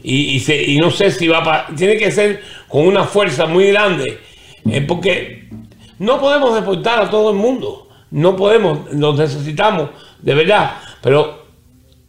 y, 0.02 0.42
y, 0.48 0.78
no 0.78 0.90
sé 0.90 1.10
si 1.10 1.28
va 1.28 1.38
a... 1.38 1.74
Tiene 1.74 1.96
que 1.96 2.10
ser 2.10 2.40
con 2.68 2.86
una 2.86 3.04
fuerza 3.04 3.46
muy 3.46 3.68
grande, 3.68 4.20
eh, 4.70 4.80
porque 4.82 5.48
no 5.98 6.20
podemos 6.20 6.54
deportar 6.54 7.00
a 7.00 7.10
todo 7.10 7.30
el 7.30 7.36
mundo, 7.36 7.88
no 8.10 8.36
podemos, 8.36 8.92
los 8.92 9.18
necesitamos, 9.18 9.90
de 10.20 10.34
verdad, 10.34 10.76
pero 11.00 11.46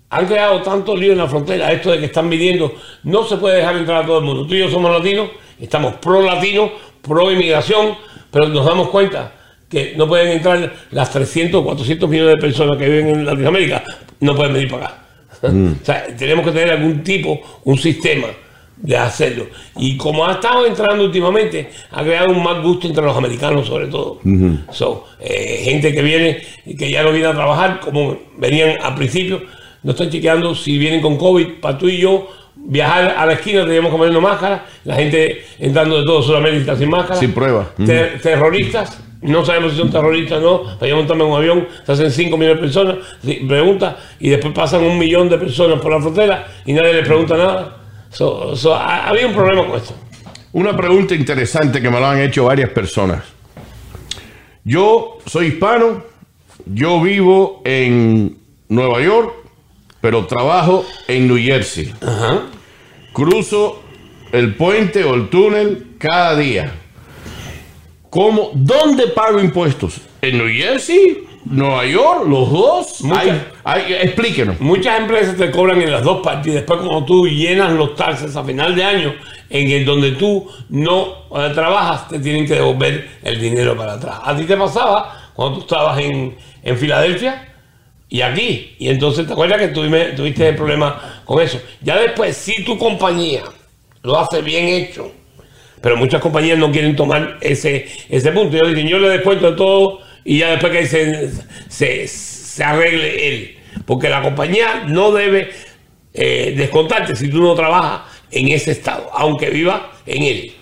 han 0.10 0.26
creado 0.26 0.62
tanto 0.62 0.96
lío 0.96 1.12
en 1.12 1.18
la 1.18 1.28
frontera, 1.28 1.72
esto 1.72 1.92
de 1.92 2.00
que 2.00 2.06
están 2.06 2.30
midiendo, 2.30 2.74
no 3.04 3.24
se 3.24 3.38
puede 3.38 3.58
dejar 3.58 3.76
entrar 3.76 4.04
a 4.04 4.06
todo 4.06 4.20
el 4.20 4.26
mundo. 4.26 4.48
Tú 4.48 4.56
y 4.56 4.60
yo 4.60 4.70
somos 4.70 4.92
latinos, 4.92 5.30
estamos 5.60 5.96
pro 5.96 6.22
latinos, 6.22 6.72
pro 7.02 7.32
inmigración, 7.32 7.96
pero 8.32 8.48
nos 8.48 8.66
damos 8.66 8.90
cuenta 8.90 9.34
que 9.70 9.96
no 9.98 10.08
pueden 10.08 10.38
entrar 10.38 10.74
las 10.92 11.12
300 11.12 11.62
o 11.62 11.64
400 11.64 12.10
millones 12.10 12.36
de 12.36 12.42
personas 12.42 12.78
que 12.78 12.88
viven 12.88 13.10
en 13.10 13.26
Latinoamérica, 13.26 13.84
no 14.22 14.34
pueden 14.34 14.54
venir 14.54 14.70
para 14.70 14.86
acá. 14.86 15.04
Mm. 15.52 15.72
o 15.82 15.86
sea, 15.86 16.08
tenemos 16.18 16.46
que 16.46 16.52
tener 16.52 16.72
algún 16.72 17.04
tipo, 17.04 17.40
un 17.66 17.78
sistema 17.78 18.28
de 18.78 18.98
hacerlo. 18.98 19.48
Y 19.78 19.98
como 19.98 20.26
ha 20.26 20.34
estado 20.34 20.66
entrando 20.66 21.04
últimamente, 21.04 21.70
ha 21.92 22.04
creado 22.04 22.32
un 22.32 22.44
mal 22.44 22.62
gusto 22.62 22.88
entre 22.88 23.04
los 23.04 23.16
americanos 23.16 23.68
sobre 23.68 23.88
todo. 23.88 24.20
Eh, 25.20 25.62
gente 25.64 25.94
que 25.94 26.02
viene, 26.02 26.42
que 26.78 26.92
ya 26.92 27.04
no 27.04 27.12
viene 27.12 27.28
a 27.28 27.34
trabajar, 27.34 27.80
como 27.80 28.18
venían 28.38 28.78
al 28.82 28.96
principio, 28.96 29.42
no 29.84 29.92
están 29.92 30.10
chequeando 30.10 30.54
si 30.56 30.78
vienen 30.78 31.02
con 31.02 31.18
COVID, 31.18 31.60
para 31.62 31.78
tú 31.78 31.88
y 31.88 32.00
yo 32.00 32.28
viajar 32.56 33.16
a 33.18 33.26
la 33.26 33.34
esquina 33.34 33.66
teníamos 33.66 33.92
que 33.92 33.98
ponernos 33.98 34.22
máscara, 34.22 34.66
la 34.84 34.96
gente 34.96 35.44
entrando 35.60 36.00
de 36.00 36.06
todo 36.06 36.22
Sudamérica 36.22 36.76
sin 36.76 36.90
máscara. 36.90 37.20
Sin 37.20 37.32
prueba. 37.32 37.70
terroristas, 38.22 39.00
no 39.22 39.46
sabemos 39.46 39.72
si 39.72 39.78
son 39.78 39.90
terroristas 39.90 40.40
o 40.40 40.42
no, 40.42 40.80
para 40.80 40.96
montarme 40.96 41.24
en 41.24 41.32
un 41.32 41.38
avión, 41.38 41.68
se 41.86 41.92
hacen 41.92 42.12
5 42.12 42.38
millones 42.38 42.58
de 42.58 42.62
personas, 42.62 42.96
pregunta, 43.48 43.98
y 44.20 44.30
después 44.30 44.54
pasan 44.54 44.84
un 44.84 44.98
millón 44.98 45.30
de 45.30 45.38
personas 45.38 45.80
por 45.80 45.92
la 45.92 46.02
frontera 46.02 46.48
y 46.66 46.74
nadie 46.74 46.94
les 46.94 47.08
pregunta 47.08 47.38
nada. 47.38 47.78
Había 48.20 49.28
un 49.28 49.34
problema 49.34 49.66
con 49.68 49.78
esto. 49.78 49.94
Una 50.54 50.76
pregunta 50.76 51.14
interesante 51.14 51.82
que 51.82 51.90
me 51.90 52.00
lo 52.00 52.08
han 52.08 52.20
hecho 52.20 52.46
varias 52.46 52.70
personas. 52.70 53.24
Yo 54.64 55.20
soy 55.26 55.48
hispano, 55.48 56.04
yo 56.66 57.02
vivo 57.02 57.62
en 57.64 58.38
Nueva 58.70 59.02
York, 59.02 59.34
pero 60.02 60.26
trabajo 60.26 60.86
en 61.08 61.28
New 61.28 61.38
Jersey. 61.38 61.94
Cruzo 63.14 63.82
el 64.32 64.56
puente 64.56 65.04
o 65.04 65.14
el 65.14 65.30
túnel 65.30 65.96
cada 65.98 66.36
día. 66.36 66.74
¿Cómo? 68.10 68.52
¿Dónde 68.54 69.08
pago 69.08 69.40
impuestos? 69.40 70.02
¿En 70.22 70.38
New 70.38 70.50
Jersey? 70.50 71.27
¿Nueva 71.50 71.86
York? 71.86 72.26
¿Los 72.28 72.52
dos? 72.52 73.04
explíquenos. 74.02 74.60
Muchas 74.60 75.00
empresas 75.00 75.36
te 75.36 75.52
cobran 75.52 75.82
en 75.82 75.92
las 75.92 76.04
dos 76.04 76.22
partes 76.22 76.48
y 76.48 76.56
después 76.56 76.80
cuando 76.80 77.06
tú 77.06 77.28
llenas 77.28 77.72
los 77.74 77.96
taxes 77.96 78.36
a 78.36 78.44
final 78.44 78.76
de 78.76 78.84
año, 78.84 79.14
en 79.50 79.72
el 79.72 79.86
donde 79.86 80.12
tú 80.12 80.50
no 80.70 81.26
eh, 81.36 81.52
trabajas, 81.54 82.10
te 82.10 82.20
tienen 82.20 82.46
que 82.46 82.56
devolver 82.56 83.20
el 83.24 83.40
dinero 83.40 83.76
para 83.78 83.94
atrás. 83.94 84.20
¿A 84.24 84.36
ti 84.36 84.44
te 84.44 84.58
pasaba 84.58 85.32
cuando 85.34 85.60
tú 85.60 85.62
estabas 85.62 86.00
en, 86.00 86.36
en 86.64 86.78
Filadelfia? 86.78 87.48
y 88.10 88.22
aquí. 88.22 88.76
Y 88.80 88.90
entonces 88.90 89.28
te 89.28 89.34
acuerdas 89.34 89.60
que 89.60 89.68
tuviste, 89.70 90.14
tuviste 90.14 90.50
el 90.50 90.56
problema 90.56 91.22
con 91.26 91.42
eso. 91.42 91.62
Ya 91.82 91.98
después, 91.98 92.36
si 92.36 92.64
tu 92.64 92.78
compañía 92.78 93.44
lo 94.04 94.18
hace 94.18 94.42
bien 94.42 94.68
hecho, 94.68 95.12
pero 95.82 95.98
muchas 95.98 96.22
compañías 96.22 96.58
no 96.58 96.72
quieren 96.72 96.96
tomar 96.96 97.38
ese, 97.42 97.88
ese 98.10 98.32
punto. 98.32 98.58
Yo 98.58 98.68
dicen, 98.68 98.88
yo 98.88 99.00
le 99.00 99.10
descuento 99.10 99.56
todo 99.56 100.00
y 100.24 100.40
ya 100.40 100.52
después 100.52 100.72
que 100.72 100.86
se, 101.70 102.08
se, 102.08 102.64
arregle 102.64 103.28
él. 103.28 103.58
Porque 103.86 104.10
la 104.10 104.22
compañía 104.22 104.84
no 104.88 105.12
debe 105.12 105.50
eh, 106.14 106.54
descontarte 106.58 107.16
si 107.16 107.30
tú 107.30 107.42
no 107.42 107.54
trabajas 107.54 108.02
en 108.32 108.50
ese 108.50 108.72
estado, 108.72 109.10
aunque 109.14 109.50
viva 109.50 109.92
en 110.06 110.24
él. 110.24 110.54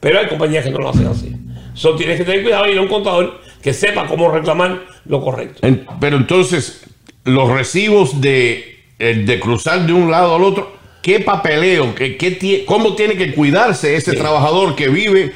Pero 0.00 0.18
hay 0.18 0.26
compañías 0.26 0.64
que 0.64 0.70
no 0.70 0.78
lo 0.78 0.90
hacen 0.90 1.06
así. 1.06 1.32
Solo 1.74 1.96
tienes 1.96 2.18
que 2.18 2.24
tener 2.24 2.42
cuidado 2.42 2.66
y 2.66 2.72
ir 2.72 2.78
a 2.78 2.82
un 2.82 2.88
contador 2.88 3.40
que 3.62 3.72
sepa 3.72 4.06
cómo 4.06 4.30
reclamar 4.30 4.82
lo 5.06 5.22
correcto. 5.22 5.66
pero 6.00 6.16
entonces, 6.16 6.84
los 7.24 7.48
recibos 7.50 8.20
de, 8.20 8.80
eh, 8.98 9.22
de 9.24 9.40
cruzar 9.40 9.86
de 9.86 9.92
un 9.92 10.10
lado 10.10 10.34
al 10.34 10.42
otro, 10.42 10.72
¿qué 11.02 11.20
papeleo? 11.20 11.94
Qué, 11.94 12.16
qué, 12.16 12.64
¿Cómo 12.66 12.94
tiene 12.94 13.16
que 13.16 13.32
cuidarse 13.32 13.94
ese 13.94 14.14
trabajador 14.14 14.74
que 14.74 14.88
vive? 14.88 15.32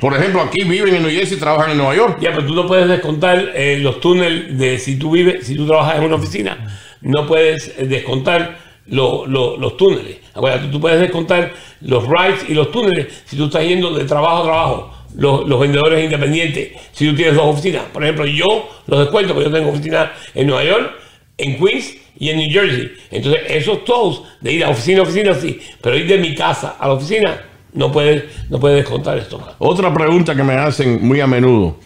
Por 0.00 0.14
ejemplo, 0.14 0.42
aquí 0.42 0.64
viven 0.64 0.94
en 0.94 1.02
New 1.02 1.10
Jersey 1.10 1.36
y 1.36 1.40
trabajan 1.40 1.70
en 1.70 1.78
Nueva 1.78 1.94
York. 1.94 2.18
Ya, 2.20 2.30
pero 2.30 2.46
tú 2.46 2.54
no 2.54 2.66
puedes 2.66 2.88
descontar 2.88 3.52
eh, 3.54 3.78
los 3.80 4.00
túneles 4.00 4.58
de 4.58 4.78
si 4.78 4.98
tú 4.98 5.10
vives, 5.10 5.46
si 5.46 5.54
tú 5.54 5.66
trabajas 5.66 5.96
en 5.96 6.04
una 6.04 6.16
oficina, 6.16 6.78
no 7.00 7.26
puedes 7.26 7.68
eh, 7.78 7.86
descontar 7.86 8.58
los 8.86 9.76
túneles. 9.76 10.18
Acuérdate, 10.34 10.68
tú 10.68 10.80
puedes 10.80 11.00
descontar 11.00 11.52
los 11.80 12.04
rides 12.06 12.48
y 12.48 12.54
los 12.54 12.70
túneles 12.70 13.22
si 13.24 13.36
tú 13.36 13.46
estás 13.46 13.64
yendo 13.64 13.92
de 13.92 14.04
trabajo 14.04 14.38
a 14.38 14.44
trabajo 14.44 14.96
los, 15.16 15.60
vendedores 15.60 16.04
independientes, 16.04 16.72
si 16.92 17.08
tú 17.08 17.16
tienes 17.16 17.34
dos 17.34 17.46
oficinas. 17.46 17.84
Por 17.92 18.02
ejemplo, 18.02 18.26
yo 18.26 18.68
los 18.86 19.00
descuento, 19.00 19.34
porque 19.34 19.50
yo 19.50 19.56
tengo 19.56 19.70
oficina 19.70 20.12
en 20.34 20.46
Nueva 20.46 20.64
York 20.64 20.92
en 21.38 21.58
Queens 21.58 21.96
y 22.18 22.30
en 22.30 22.38
New 22.38 22.50
Jersey. 22.50 22.92
Entonces, 23.10 23.42
esos 23.48 23.84
todos 23.84 24.22
de 24.40 24.52
ir 24.52 24.64
a 24.64 24.70
oficina 24.70 25.00
a 25.00 25.02
oficina, 25.02 25.34
sí, 25.34 25.60
pero 25.80 25.96
ir 25.96 26.06
de 26.06 26.18
mi 26.18 26.34
casa 26.34 26.76
a 26.78 26.88
la 26.88 26.94
oficina, 26.94 27.40
no 27.76 27.92
puedes 27.92 28.24
no 28.50 28.58
puede 28.58 28.76
descontar 28.76 29.16
esto. 29.18 29.40
Otra 29.58 29.94
pregunta 29.94 30.34
que 30.34 30.42
me 30.42 30.54
hacen 30.54 31.06
muy 31.06 31.20
a 31.20 31.26
menudo. 31.26 31.76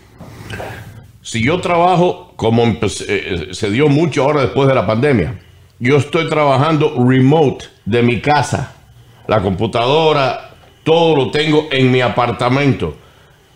Si 1.22 1.44
yo 1.44 1.60
trabajo, 1.60 2.32
como 2.36 2.64
eh, 2.64 3.48
se 3.50 3.70
dio 3.70 3.88
mucho 3.88 4.22
ahora 4.22 4.40
después 4.40 4.66
de 4.68 4.74
la 4.74 4.86
pandemia, 4.86 5.38
yo 5.78 5.98
estoy 5.98 6.28
trabajando 6.28 7.04
remote 7.06 7.66
de 7.84 8.02
mi 8.02 8.20
casa. 8.20 8.74
La 9.26 9.42
computadora, 9.42 10.54
todo 10.82 11.16
lo 11.16 11.30
tengo 11.30 11.68
en 11.70 11.90
mi 11.90 12.00
apartamento. 12.00 12.96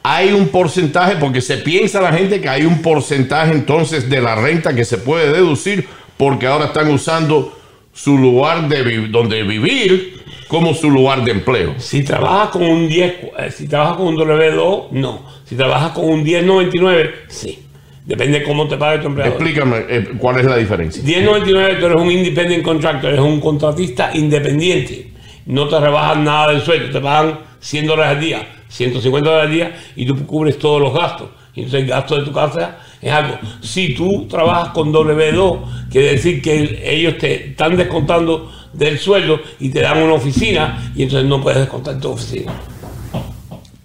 Hay 0.02 0.32
un 0.32 0.48
porcentaje, 0.48 1.16
porque 1.16 1.40
se 1.40 1.56
piensa 1.56 2.00
la 2.00 2.12
gente 2.12 2.40
que 2.40 2.48
hay 2.48 2.64
un 2.66 2.82
porcentaje 2.82 3.52
entonces 3.52 4.10
de 4.10 4.20
la 4.20 4.34
renta 4.34 4.74
que 4.74 4.84
se 4.84 4.98
puede 4.98 5.32
deducir 5.32 5.88
porque 6.16 6.46
ahora 6.46 6.66
están 6.66 6.90
usando 6.90 7.56
su 7.92 8.18
lugar 8.18 8.68
de 8.68 9.08
donde 9.08 9.42
vivir 9.42 10.23
como 10.54 10.72
su 10.72 10.88
lugar 10.88 11.24
de 11.24 11.32
empleo. 11.32 11.74
Si 11.78 12.04
trabajas 12.04 12.50
con 12.50 12.62
un 12.62 12.88
10, 12.88 13.12
eh, 13.38 13.50
si 13.50 13.66
trabajas 13.66 13.96
con 13.96 14.06
un 14.06 14.16
W2, 14.16 14.90
no. 14.92 15.22
Si 15.44 15.56
trabajas 15.56 15.90
con 15.90 16.04
un 16.04 16.22
1099, 16.22 17.14
sí. 17.26 17.58
Depende 18.06 18.38
de 18.38 18.44
cómo 18.44 18.68
te 18.68 18.76
pague 18.76 18.98
tu 18.98 19.08
empleador. 19.08 19.34
Explícame 19.34 19.78
eh, 19.88 20.08
cuál 20.16 20.38
es 20.38 20.44
la 20.44 20.56
diferencia. 20.56 21.02
1099 21.02 21.76
tú 21.80 21.86
eres 21.86 22.00
un 22.00 22.08
independent 22.08 22.62
contractor, 22.62 23.10
eres 23.10 23.24
un 23.24 23.40
contratista 23.40 24.12
independiente. 24.14 25.10
No 25.46 25.66
te 25.66 25.80
rebajan 25.80 26.22
nada 26.22 26.52
del 26.52 26.60
sueldo, 26.60 26.92
te 26.92 27.00
pagan 27.00 27.40
100 27.58 27.86
dólares 27.88 28.16
al 28.16 28.20
día, 28.20 28.48
150 28.68 29.28
dólares 29.28 29.50
al 29.50 29.54
día 29.54 29.76
y 29.96 30.06
tú 30.06 30.24
cubres 30.24 30.56
todos 30.56 30.80
los 30.80 30.94
gastos. 30.94 31.30
Entonces 31.56 31.82
el 31.82 31.88
gasto 31.88 32.16
de 32.16 32.24
tu 32.24 32.32
casa 32.32 32.78
es 33.02 33.10
algo. 33.12 33.38
Si 33.60 33.92
tú 33.94 34.28
trabajas 34.28 34.68
con 34.68 34.92
W2, 34.92 35.88
quiere 35.90 36.10
decir 36.12 36.40
que 36.40 36.80
ellos 36.84 37.18
te 37.18 37.50
están 37.50 37.76
descontando 37.76 38.52
del 38.74 38.98
sueldo 38.98 39.40
y 39.60 39.70
te 39.70 39.80
dan 39.80 40.02
una 40.02 40.14
oficina 40.14 40.92
y 40.94 41.04
entonces 41.04 41.28
no 41.28 41.40
puedes 41.42 41.60
descontar 41.60 41.98
tu 42.00 42.10
oficina. 42.10 42.52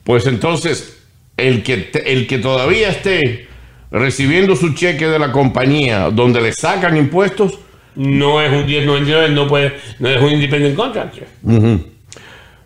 Pues 0.03 0.25
entonces, 0.25 0.97
el 1.37 1.63
que, 1.63 1.91
el 2.05 2.27
que 2.27 2.39
todavía 2.39 2.89
esté 2.89 3.47
recibiendo 3.91 4.55
su 4.55 4.73
cheque 4.73 5.07
de 5.07 5.19
la 5.19 5.31
compañía 5.31 6.09
donde 6.09 6.41
le 6.41 6.53
sacan 6.53 6.97
impuestos, 6.97 7.59
no 7.95 8.41
es 8.41 8.51
un 8.51 8.65
1099, 8.65 9.29
no 9.29 9.47
puede, 9.47 9.75
no 9.99 10.09
es 10.09 10.21
un 10.21 10.31
independent 10.31 10.75
contractor. 10.75 11.27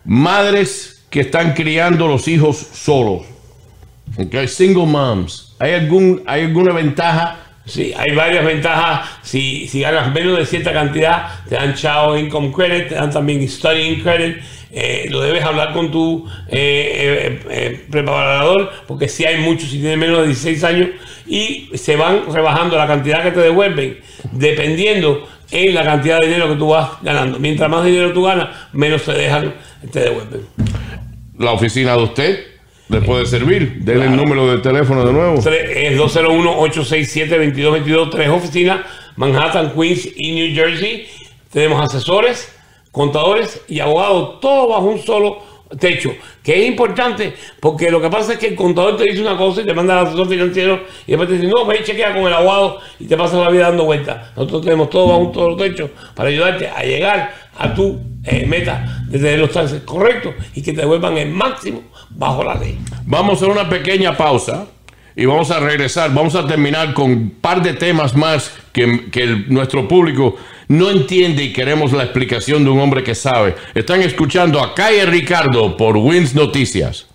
Madres 0.05 1.05
que 1.09 1.21
están 1.21 1.53
criando 1.53 2.07
los 2.07 2.27
hijos 2.27 2.57
solos. 2.57 3.21
Okay, 4.17 4.47
single 4.47 4.86
moms. 4.86 5.55
¿Hay, 5.59 5.73
algún, 5.73 6.21
¿Hay 6.25 6.43
alguna 6.43 6.73
ventaja 6.73 7.42
Sí, 7.65 7.93
hay 7.95 8.13
varias 8.13 8.43
ventajas. 8.45 9.10
Si, 9.21 9.67
si 9.67 9.82
ganas 9.82 10.13
menos 10.13 10.38
de 10.38 10.45
cierta 10.45 10.73
cantidad, 10.73 11.28
te 11.47 11.56
dan 11.56 11.73
Child 11.73 12.19
Income 12.19 12.52
Credit, 12.52 12.89
te 12.89 12.95
dan 12.95 13.12
también 13.12 13.47
Studying 13.47 14.02
Credit. 14.02 14.38
Eh, 14.76 15.08
lo 15.10 15.21
debes 15.21 15.43
hablar 15.43 15.71
con 15.71 15.91
tu 15.91 16.28
eh, 16.47 17.39
eh, 17.49 17.86
preparador, 17.91 18.71
porque 18.88 19.08
si 19.08 19.23
hay 19.23 19.38
muchos, 19.38 19.69
si 19.69 19.80
tienes 19.80 19.97
menos 19.97 20.21
de 20.21 20.28
16 20.28 20.63
años, 20.63 20.89
y 21.28 21.69
se 21.76 21.95
van 21.95 22.23
rebajando 22.34 22.76
la 22.76 22.88
cantidad 22.88 23.23
que 23.23 23.32
te 23.32 23.39
devuelven, 23.39 23.99
dependiendo 24.32 25.30
en 25.52 25.76
la 25.76 25.84
cantidad 25.84 26.19
de 26.19 26.28
dinero 26.28 26.49
que 26.49 26.56
tú 26.56 26.69
vas 26.69 26.89
ganando. 27.04 27.39
Mientras 27.39 27.69
más 27.69 27.86
dinero 27.86 28.12
tú 28.13 28.23
ganas, 28.23 28.49
menos 28.73 29.04
te 29.04 29.13
dejan, 29.13 29.54
te 29.91 29.99
devuelven. 29.99 30.41
La 31.38 31.52
oficina 31.52 31.95
de 31.95 32.04
usted 32.04 32.52
le 32.89 33.01
puede 33.01 33.25
servir. 33.25 33.79
Denle 33.79 34.05
el 34.05 34.15
número 34.15 34.47
de 34.51 34.59
teléfono 34.59 35.03
de 35.05 35.13
nuevo. 35.13 35.39
Es 35.39 35.97
201-867-2222, 35.97 38.11
tres 38.11 38.29
oficinas, 38.29 38.81
Manhattan, 39.15 39.73
Queens 39.73 40.07
y 40.15 40.33
New 40.33 40.53
Jersey. 40.55 41.07
Tenemos 41.51 41.81
asesores, 41.81 42.53
contadores 42.91 43.61
y 43.67 43.79
abogados, 43.79 44.39
todo 44.39 44.67
bajo 44.69 44.85
un 44.85 45.01
solo 45.01 45.51
techo, 45.79 46.13
que 46.43 46.61
es 46.61 46.69
importante 46.69 47.33
porque 47.59 47.89
lo 47.89 47.99
que 48.01 48.09
pasa 48.09 48.33
es 48.33 48.39
que 48.39 48.47
el 48.47 48.55
contador 48.55 48.97
te 48.97 49.05
dice 49.05 49.21
una 49.21 49.37
cosa 49.37 49.61
y 49.61 49.65
te 49.65 49.73
manda 49.73 49.99
al 49.99 50.07
asesor 50.07 50.27
financiero 50.27 50.81
y 51.07 51.11
después 51.11 51.29
te 51.29 51.35
dice, 51.35 51.47
no, 51.47 51.65
ve 51.65 51.79
y 51.81 51.83
chequea 51.83 52.13
con 52.13 52.27
el 52.27 52.33
abogado 52.33 52.79
y 52.99 53.05
te 53.05 53.17
pasa 53.17 53.37
la 53.37 53.49
vida 53.49 53.69
dando 53.69 53.85
vueltas. 53.85 54.31
Nosotros 54.35 54.63
tenemos 54.63 54.89
todo 54.89 55.07
bajo 55.07 55.19
un 55.19 55.33
solo 55.33 55.55
techo 55.55 55.89
para 56.15 56.29
ayudarte 56.29 56.67
a 56.67 56.83
llegar 56.83 57.33
a 57.57 57.73
tu 57.73 57.99
eh, 58.23 58.45
meta 58.45 59.03
de 59.07 59.19
tener 59.19 59.39
los 59.39 59.51
taxes 59.51 59.81
correctos 59.81 60.33
y 60.55 60.62
que 60.62 60.73
te 60.73 60.81
devuelvan 60.81 61.17
el 61.17 61.29
máximo 61.29 61.83
bajo 62.09 62.43
la 62.43 62.55
ley. 62.55 62.79
Vamos 63.05 63.41
a 63.41 63.47
una 63.47 63.69
pequeña 63.69 64.15
pausa 64.15 64.67
y 65.15 65.25
vamos 65.25 65.51
a 65.51 65.59
regresar. 65.59 66.13
Vamos 66.13 66.36
a 66.36 66.47
terminar 66.47 66.93
con 66.93 67.12
un 67.12 67.29
par 67.29 67.62
de 67.62 67.73
temas 67.73 68.15
más 68.15 68.51
que, 68.71 69.09
que 69.12 69.45
nuestro 69.47 69.88
público 69.88 70.38
no 70.67 70.89
entiende 70.89 71.43
y 71.43 71.53
queremos 71.53 71.91
la 71.91 72.03
explicación 72.03 72.63
de 72.63 72.69
un 72.69 72.79
hombre 72.79 73.03
que 73.03 73.15
sabe. 73.15 73.55
Están 73.73 74.01
escuchando 74.01 74.62
a 74.62 74.73
Calle 74.73 75.05
Ricardo 75.05 75.75
por 75.77 75.97
Wins 75.97 76.33
Noticias. 76.33 77.07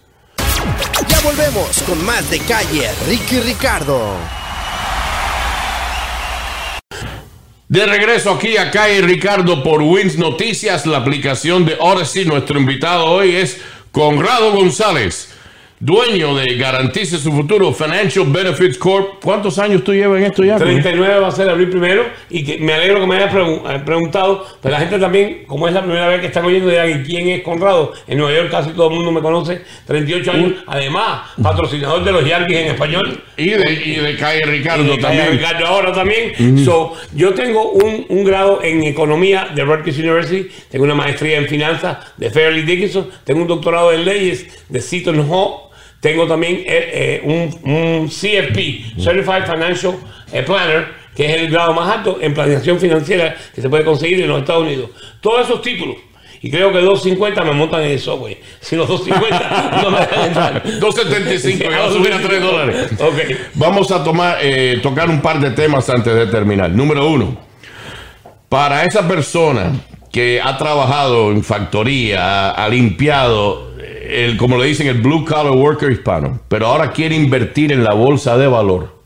Ya 1.08 1.20
volvemos 1.20 1.82
con 1.82 2.04
más 2.04 2.30
de 2.30 2.38
Calle 2.40 2.88
Ricky 3.08 3.40
Ricardo. 3.40 4.37
De 7.68 7.84
regreso 7.84 8.30
aquí 8.30 8.56
a 8.56 8.70
Calle 8.70 9.02
Ricardo 9.02 9.62
por 9.62 9.82
Wins 9.82 10.16
Noticias, 10.16 10.86
la 10.86 10.96
aplicación 10.96 11.66
de 11.66 11.76
Odyssey. 11.78 12.24
Nuestro 12.24 12.58
invitado 12.58 13.04
hoy 13.04 13.36
es 13.36 13.60
Conrado 13.92 14.52
González 14.52 15.37
dueño 15.80 16.36
de 16.36 16.56
Garantice 16.56 17.18
su 17.18 17.30
Futuro 17.30 17.72
Financial 17.72 18.26
Benefits 18.26 18.78
Corp. 18.78 19.22
¿Cuántos 19.22 19.58
años 19.58 19.84
tú 19.84 19.92
llevas 19.92 20.18
en 20.18 20.26
esto 20.26 20.44
ya? 20.44 20.56
39 20.56 21.20
va 21.20 21.28
a 21.28 21.32
ser 21.32 21.48
abril 21.48 21.70
primero 21.70 22.04
y 22.28 22.44
que 22.44 22.58
me 22.58 22.72
alegro 22.72 23.00
que 23.00 23.06
me 23.06 23.16
hayas 23.16 23.34
eh, 23.34 23.82
preguntado, 23.84 24.46
pero 24.60 24.72
la 24.72 24.80
gente 24.80 24.98
también, 24.98 25.44
como 25.46 25.68
es 25.68 25.74
la 25.74 25.82
primera 25.82 26.08
vez 26.08 26.20
que 26.20 26.26
están 26.26 26.44
oyendo, 26.44 26.68
de 26.68 27.02
quién 27.06 27.28
es 27.28 27.42
Conrado. 27.42 27.92
En 28.06 28.18
Nueva 28.18 28.36
York 28.36 28.50
casi 28.50 28.70
todo 28.70 28.88
el 28.88 28.96
mundo 28.96 29.12
me 29.12 29.20
conoce, 29.20 29.62
38 29.86 30.30
años, 30.32 30.52
además 30.66 31.30
patrocinador 31.42 32.04
de 32.04 32.12
los 32.12 32.26
Yankees 32.26 32.58
en 32.58 32.66
español. 32.68 33.22
Y 33.36 33.50
de, 33.50 33.72
y 33.72 33.94
de 33.96 34.16
Calle 34.16 34.42
Ricardo 34.44 34.94
y 34.94 34.98
también. 34.98 35.30
Ricardo 35.30 35.66
ahora 35.66 35.92
también. 35.92 36.58
so, 36.64 36.94
yo 37.14 37.32
tengo 37.34 37.70
un, 37.70 38.06
un, 38.08 38.24
grado 38.24 38.60
en 38.62 38.82
economía 38.82 39.48
de 39.54 39.64
Rutgers 39.64 39.98
University, 39.98 40.50
tengo 40.70 40.84
una 40.84 40.94
maestría 40.94 41.38
en 41.38 41.46
finanzas 41.46 41.98
de 42.16 42.30
Fairleigh 42.30 42.66
Dickinson, 42.66 43.08
tengo 43.24 43.42
un 43.42 43.48
doctorado 43.48 43.92
en 43.92 44.04
leyes 44.04 44.46
de 44.68 44.80
Seton 44.80 45.20
Hall 45.30 45.67
tengo 46.00 46.26
también 46.26 46.62
eh, 46.66 47.20
eh, 47.24 47.52
un, 47.64 48.08
CFP, 48.08 49.00
Certified 49.02 49.44
Financial 49.44 49.94
eh, 50.32 50.42
Planner, 50.42 50.86
que 51.14 51.26
es 51.26 51.42
el 51.42 51.50
grado 51.50 51.74
más 51.74 51.96
alto 51.96 52.18
en 52.20 52.32
planeación 52.34 52.78
financiera 52.78 53.34
que 53.52 53.60
se 53.60 53.68
puede 53.68 53.84
conseguir 53.84 54.20
en 54.20 54.28
los 54.28 54.40
Estados 54.40 54.62
Unidos. 54.62 54.90
Todos 55.20 55.46
esos 55.46 55.60
títulos. 55.60 55.96
Y 56.40 56.52
creo 56.52 56.72
que 56.72 56.78
250 56.78 57.42
me 57.42 57.50
montan 57.50 57.82
en 57.82 57.90
el 57.90 57.98
software. 57.98 58.38
Si 58.60 58.76
los 58.76 58.86
250 58.86 59.80
no 59.82 59.90
me 59.90 59.98
dejan 59.98 60.24
entrar. 60.26 60.62
275, 60.78 61.68
que 61.68 61.76
va 61.76 61.86
a 61.86 61.90
subir 61.90 62.12
a 62.12 62.20
3 62.20 62.40
dólares. 62.40 62.90
Okay. 62.96 63.36
Vamos 63.54 63.90
a 63.90 64.04
tomar, 64.04 64.38
tocar 64.80 65.10
un 65.10 65.20
par 65.20 65.40
de 65.40 65.50
temas 65.50 65.90
antes 65.90 66.14
de 66.14 66.28
terminar. 66.28 66.70
Número 66.70 67.08
uno, 67.08 67.36
para 68.48 68.84
esa 68.84 69.08
persona 69.08 69.72
que 70.12 70.40
ha 70.40 70.56
trabajado 70.56 71.32
en 71.32 71.42
factoría, 71.42 72.50
ha 72.50 72.68
limpiado 72.68 73.68
el, 74.08 74.36
como 74.36 74.56
le 74.56 74.66
dicen, 74.66 74.86
el 74.86 75.00
blue 75.00 75.24
collar 75.24 75.50
worker 75.50 75.92
hispano, 75.92 76.40
pero 76.48 76.66
ahora 76.66 76.92
quiere 76.92 77.14
invertir 77.14 77.72
en 77.72 77.84
la 77.84 77.94
bolsa 77.94 78.36
de 78.38 78.46
valor. 78.46 78.98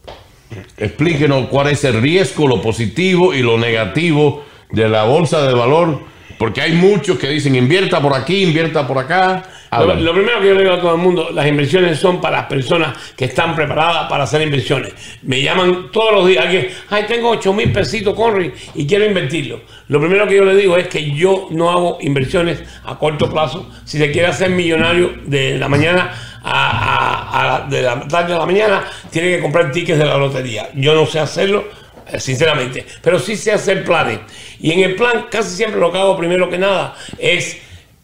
Explíquenos 0.77 1.49
cuál 1.49 1.69
es 1.69 1.85
el 1.85 2.01
riesgo, 2.01 2.47
lo 2.47 2.61
positivo 2.61 3.35
y 3.35 3.43
lo 3.43 3.59
negativo 3.59 4.45
de 4.71 4.88
la 4.88 5.05
bolsa 5.05 5.47
de 5.47 5.55
valor 5.55 6.12
porque 6.43 6.61
hay 6.61 6.73
muchos 6.73 7.21
que 7.21 7.29
dicen 7.29 7.55
invierta 7.55 8.03
por 8.03 8.13
aquí, 8.17 8.43
invierta 8.43 8.85
por 8.85 8.99
acá. 8.99 9.45
Lo, 9.71 10.13
primero 10.13 10.41
que 10.41 10.49
yo 10.49 10.55
le 10.55 10.63
digo 10.63 10.75
a 10.75 10.81
todo 10.81 10.97
el 10.97 11.01
mundo, 11.01 11.31
las 11.33 11.47
inversiones 11.47 12.01
son 12.01 12.21
para 12.21 12.39
las 12.39 12.47
personas 12.47 12.99
que 13.17 13.27
están 13.27 13.55
preparadas 13.55 14.09
para 14.09 14.25
hacer 14.25 14.43
inversiones. 14.43 14.93
Me 15.23 15.41
llaman 15.41 15.93
todos 15.93 16.13
los 16.13 16.27
días 16.27 16.45
alguien, 16.45 16.67
ay, 16.91 17.05
tengo 17.07 17.31
8 17.31 17.53
mil 17.53 17.71
pesitos, 17.71 18.17
Conry, 18.17 18.53
y 18.75 18.89
quiero 18.89 19.07
invertirlo. 19.07 19.61
Lo 19.87 20.01
primero 20.01 20.27
que 20.27 20.35
yo 20.35 20.45
le 20.45 20.57
digo 20.57 20.77
es 20.77 20.89
que 20.89 21.13
yo 21.13 21.47
no 21.53 21.71
hago 21.71 21.99
inversiones 22.01 22.61
a 22.87 22.99
corto 22.99 23.31
plazo. 23.31 23.71
Si 23.85 23.97
se 23.99 24.11
quiere 24.11 24.27
hacer 24.27 24.51
millonario 24.51 25.13
de 25.25 25.59
la 25.59 25.69
mañana 25.69 26.13
a, 26.43 27.69
de 27.71 27.83
la 27.83 28.01
tarde 28.09 28.35
a 28.35 28.39
la 28.39 28.47
mañana, 28.47 28.83
tiene 29.13 29.37
que 29.37 29.41
comprar 29.41 29.71
tickets 29.71 29.97
de 29.97 30.07
la 30.07 30.19
lotería. 30.19 30.71
Yo 30.75 30.97
no 30.97 31.07
sé 31.07 31.21
hacerlo 31.21 31.82
sinceramente. 32.19 32.85
Pero 33.03 33.19
sí 33.19 33.37
sé 33.37 33.53
hacer 33.53 33.85
planes. 33.85 34.21
Y 34.61 34.73
en 34.73 34.81
el 34.81 34.95
plan, 34.95 35.27
casi 35.31 35.57
siempre 35.57 35.81
lo 35.81 35.93
que 35.93 35.99
hago 35.99 36.17
primero 36.17 36.49
que 36.49 36.59
nada 36.59 36.95
es 37.19 37.59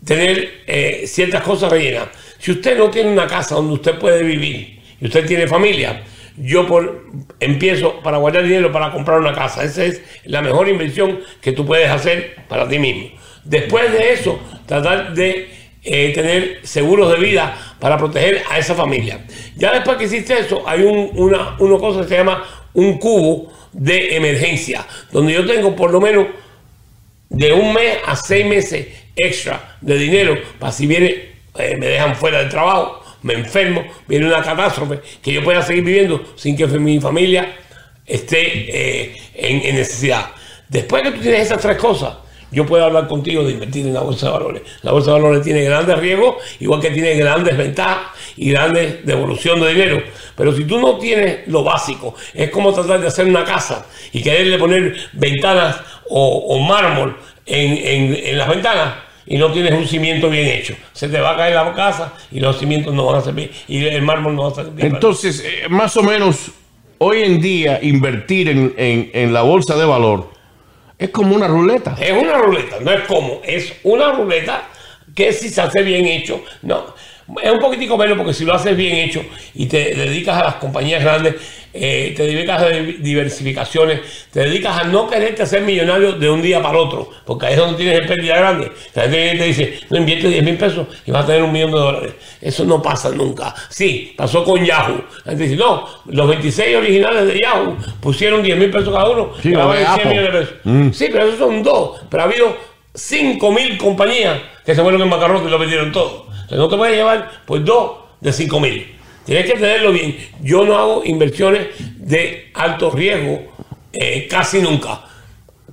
tener 0.04 0.62
eh, 0.66 1.04
ciertas 1.06 1.42
cosas 1.42 1.70
rellenas. 1.70 2.08
Si 2.38 2.52
usted 2.52 2.78
no 2.78 2.90
tiene 2.90 3.10
una 3.10 3.26
casa 3.26 3.56
donde 3.56 3.74
usted 3.74 3.98
puede 3.98 4.22
vivir 4.22 4.80
y 5.00 5.06
usted 5.06 5.26
tiene 5.26 5.46
familia, 5.46 6.02
yo 6.36 6.66
empiezo 7.40 8.00
para 8.00 8.18
guardar 8.18 8.44
dinero 8.44 8.70
para 8.70 8.92
comprar 8.92 9.18
una 9.18 9.32
casa. 9.32 9.64
Esa 9.64 9.84
es 9.84 10.02
la 10.24 10.40
mejor 10.40 10.68
inversión 10.68 11.20
que 11.40 11.52
tú 11.52 11.66
puedes 11.66 11.90
hacer 11.90 12.36
para 12.48 12.68
ti 12.68 12.78
mismo. 12.78 13.10
Después 13.44 13.92
de 13.92 14.12
eso, 14.12 14.38
tratar 14.66 15.14
de 15.14 15.48
eh, 15.82 16.12
tener 16.14 16.60
seguros 16.64 17.10
de 17.12 17.18
vida 17.18 17.56
para 17.80 17.96
proteger 17.96 18.42
a 18.50 18.58
esa 18.58 18.74
familia. 18.74 19.24
Ya 19.56 19.72
después 19.72 19.96
que 19.96 20.04
hiciste 20.04 20.38
eso, 20.38 20.62
hay 20.66 20.82
un, 20.82 21.10
una, 21.14 21.56
una 21.58 21.78
cosa 21.78 22.02
que 22.02 22.08
se 22.08 22.16
llama 22.16 22.44
un 22.74 22.98
cubo 22.98 23.52
de 23.72 24.16
emergencia, 24.16 24.86
donde 25.12 25.34
yo 25.34 25.46
tengo 25.46 25.74
por 25.76 25.90
lo 25.90 26.00
menos 26.00 26.26
de 27.28 27.52
un 27.52 27.72
mes 27.72 27.98
a 28.06 28.16
seis 28.16 28.46
meses 28.46 28.86
extra 29.14 29.76
de 29.80 29.98
dinero 29.98 30.38
para 30.58 30.72
si 30.72 30.86
viene, 30.86 31.28
eh, 31.58 31.76
me 31.76 31.86
dejan 31.86 32.16
fuera 32.16 32.38
del 32.38 32.48
trabajo, 32.48 33.02
me 33.22 33.34
enfermo, 33.34 33.84
viene 34.06 34.26
una 34.26 34.42
catástrofe, 34.42 35.00
que 35.22 35.32
yo 35.32 35.42
pueda 35.42 35.62
seguir 35.62 35.84
viviendo 35.84 36.32
sin 36.36 36.56
que 36.56 36.66
mi 36.66 37.00
familia 37.00 37.56
esté 38.06 38.40
eh, 38.40 39.16
en, 39.34 39.74
necesidad. 39.74 40.30
Después 40.68 41.02
que 41.02 41.10
tú 41.12 41.20
tienes 41.20 41.42
esas 41.42 41.60
tres 41.60 41.76
cosas, 41.76 42.14
yo 42.50 42.64
puedo 42.66 42.84
hablar 42.84 43.08
contigo 43.08 43.44
de 43.44 43.52
invertir 43.52 43.86
en 43.86 43.94
la 43.94 44.00
bolsa 44.00 44.26
de 44.26 44.32
valores. 44.32 44.62
La 44.82 44.92
bolsa 44.92 45.12
de 45.12 45.20
valores 45.20 45.42
tiene 45.42 45.62
grandes 45.62 45.98
riesgos, 45.98 46.36
igual 46.60 46.80
que 46.80 46.90
tiene 46.90 47.14
grandes 47.14 47.56
ventajas 47.56 48.12
y 48.36 48.50
grandes 48.50 49.04
devolución 49.04 49.60
de 49.60 49.68
dinero. 49.68 50.02
Pero 50.34 50.54
si 50.54 50.64
tú 50.64 50.78
no 50.78 50.98
tienes 50.98 51.46
lo 51.48 51.62
básico, 51.62 52.14
es 52.32 52.50
como 52.50 52.72
tratar 52.72 53.00
de 53.00 53.08
hacer 53.08 53.26
una 53.26 53.44
casa 53.44 53.86
y 54.12 54.22
quererle 54.22 54.58
poner 54.58 54.96
ventanas 55.12 55.76
o, 56.08 56.58
mármol 56.60 57.16
en, 57.44 58.38
las 58.38 58.48
ventanas 58.48 58.94
y 59.26 59.36
no 59.36 59.52
tienes 59.52 59.74
un 59.74 59.86
cimiento 59.86 60.30
bien 60.30 60.46
hecho. 60.46 60.74
Se 60.92 61.08
te 61.08 61.20
va 61.20 61.32
a 61.32 61.36
caer 61.36 61.54
la 61.54 61.74
casa 61.74 62.14
y 62.30 62.40
los 62.40 62.58
cimientos 62.58 62.94
no 62.94 63.04
van 63.04 63.16
a 63.16 63.20
servir 63.20 63.50
y 63.68 63.84
el 63.84 64.02
mármol 64.02 64.34
no 64.34 64.44
va 64.44 64.52
a 64.52 64.54
servir. 64.54 64.86
Entonces, 64.86 65.44
eh, 65.44 65.68
más 65.68 65.94
o 65.98 66.02
menos, 66.02 66.50
hoy 66.96 67.22
en 67.22 67.42
día 67.42 67.78
invertir 67.82 68.48
en, 68.48 68.74
en 69.12 69.32
la 69.34 69.42
bolsa 69.42 69.76
de 69.76 69.84
valor 69.84 70.37
es 70.98 71.10
como 71.10 71.34
una 71.34 71.46
ruleta. 71.46 71.96
Es 72.00 72.12
una 72.12 72.38
ruleta, 72.38 72.76
no 72.80 72.90
es 72.90 73.00
como, 73.06 73.40
es 73.44 73.72
una 73.84 74.12
ruleta 74.12 74.68
que 75.14 75.32
si 75.32 75.48
se 75.48 75.60
hace 75.60 75.82
bien 75.82 76.04
hecho, 76.06 76.42
no. 76.62 76.94
Es 77.42 77.50
un 77.50 77.58
poquitico 77.58 77.98
menos 77.98 78.16
porque 78.16 78.32
si 78.32 78.44
lo 78.44 78.54
haces 78.54 78.76
bien 78.76 78.96
hecho 78.96 79.22
y 79.54 79.66
te 79.66 79.94
dedicas 79.94 80.40
a 80.40 80.44
las 80.44 80.54
compañías 80.54 81.02
grandes, 81.02 81.34
eh, 81.74 82.14
te 82.16 82.22
dedicas 82.22 82.62
a 82.62 82.68
diversificaciones, 82.70 84.00
te 84.32 84.40
dedicas 84.40 84.78
a 84.78 84.84
no 84.84 85.06
quererte 85.06 85.42
hacer 85.42 85.62
millonario 85.62 86.12
de 86.12 86.30
un 86.30 86.40
día 86.40 86.62
para 86.62 86.78
otro, 86.78 87.10
porque 87.26 87.46
ahí 87.46 87.52
es 87.52 87.58
donde 87.58 87.76
tienes 87.76 88.06
pérdida 88.06 88.36
grande. 88.38 88.72
La 88.94 89.02
gente 89.02 89.36
te 89.36 89.44
dice, 89.44 89.80
no 89.90 89.98
inviertes 89.98 90.30
10 90.30 90.42
mil 90.42 90.56
pesos 90.56 90.86
y 91.04 91.10
vas 91.10 91.24
a 91.24 91.26
tener 91.26 91.42
un 91.42 91.52
millón 91.52 91.72
de 91.72 91.78
dólares. 91.78 92.12
Eso 92.40 92.64
no 92.64 92.80
pasa 92.80 93.10
nunca. 93.10 93.54
Sí, 93.68 94.14
pasó 94.16 94.42
con 94.42 94.64
Yahoo. 94.64 95.04
La 95.24 95.32
gente 95.32 95.44
dice, 95.44 95.56
no, 95.56 95.86
los 96.06 96.28
26 96.28 96.76
originales 96.76 97.26
de 97.26 97.40
Yahoo 97.40 97.76
pusieron 98.00 98.42
10 98.42 98.58
mil 98.58 98.70
pesos 98.70 98.92
cada 98.92 99.10
uno. 99.10 99.32
Sí, 99.42 99.52
100 99.52 100.08
millones 100.08 100.32
de 100.32 100.38
pesos. 100.38 100.54
Mm. 100.64 100.90
Sí, 100.92 101.08
pero 101.12 101.26
esos 101.26 101.38
son 101.38 101.62
dos. 101.62 102.00
Pero 102.08 102.22
ha 102.22 102.26
habido 102.26 102.56
5 102.98 103.52
mil 103.52 103.78
compañías 103.78 104.40
que 104.64 104.74
se 104.74 104.82
fueron 104.82 105.00
en 105.00 105.08
bancarrota 105.08 105.46
y 105.46 105.50
lo 105.50 105.58
vendieron 105.58 105.92
todo. 105.92 106.26
Entonces 106.30 106.58
no 106.58 106.68
te 106.68 106.76
puedes 106.76 106.96
llevar 106.96 107.30
pues 107.46 107.64
dos 107.64 107.92
de 108.20 108.32
5 108.32 108.60
mil. 108.60 108.94
Tienes 109.24 109.46
que 109.46 109.52
tenerlo 109.52 109.92
bien. 109.92 110.16
Yo 110.42 110.64
no 110.64 110.76
hago 110.76 111.02
inversiones 111.04 111.68
de 111.96 112.50
alto 112.54 112.90
riesgo 112.90 113.42
eh, 113.92 114.26
casi 114.28 114.60
nunca. 114.60 115.02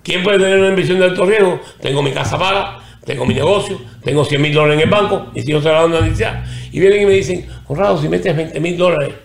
¿Quién 0.04 0.22
puede 0.24 0.38
tener 0.38 0.60
una 0.60 0.70
inversión 0.70 1.00
de 1.00 1.06
alto 1.06 1.26
riesgo? 1.26 1.60
Tengo 1.82 2.04
mi 2.04 2.12
casa 2.12 2.38
paga, 2.38 2.80
tengo 3.04 3.26
mi 3.26 3.34
negocio, 3.34 3.82
tengo 4.04 4.24
100 4.24 4.42
mil 4.42 4.54
dólares 4.54 4.76
en 4.76 4.84
el 4.84 4.90
banco, 4.90 5.32
y 5.34 5.42
si 5.42 5.52
yo 5.52 5.62
se 5.62 5.70
la 5.70 5.86
una 5.86 6.00
inicial. 6.00 6.44
Y 6.72 6.80
vienen 6.80 7.04
y 7.04 7.06
me 7.06 7.14
dicen, 7.14 7.48
Conrado, 7.66 8.00
si 8.00 8.08
metes 8.08 8.36
20 8.36 8.60
mil 8.60 8.78
dólares, 8.78 9.16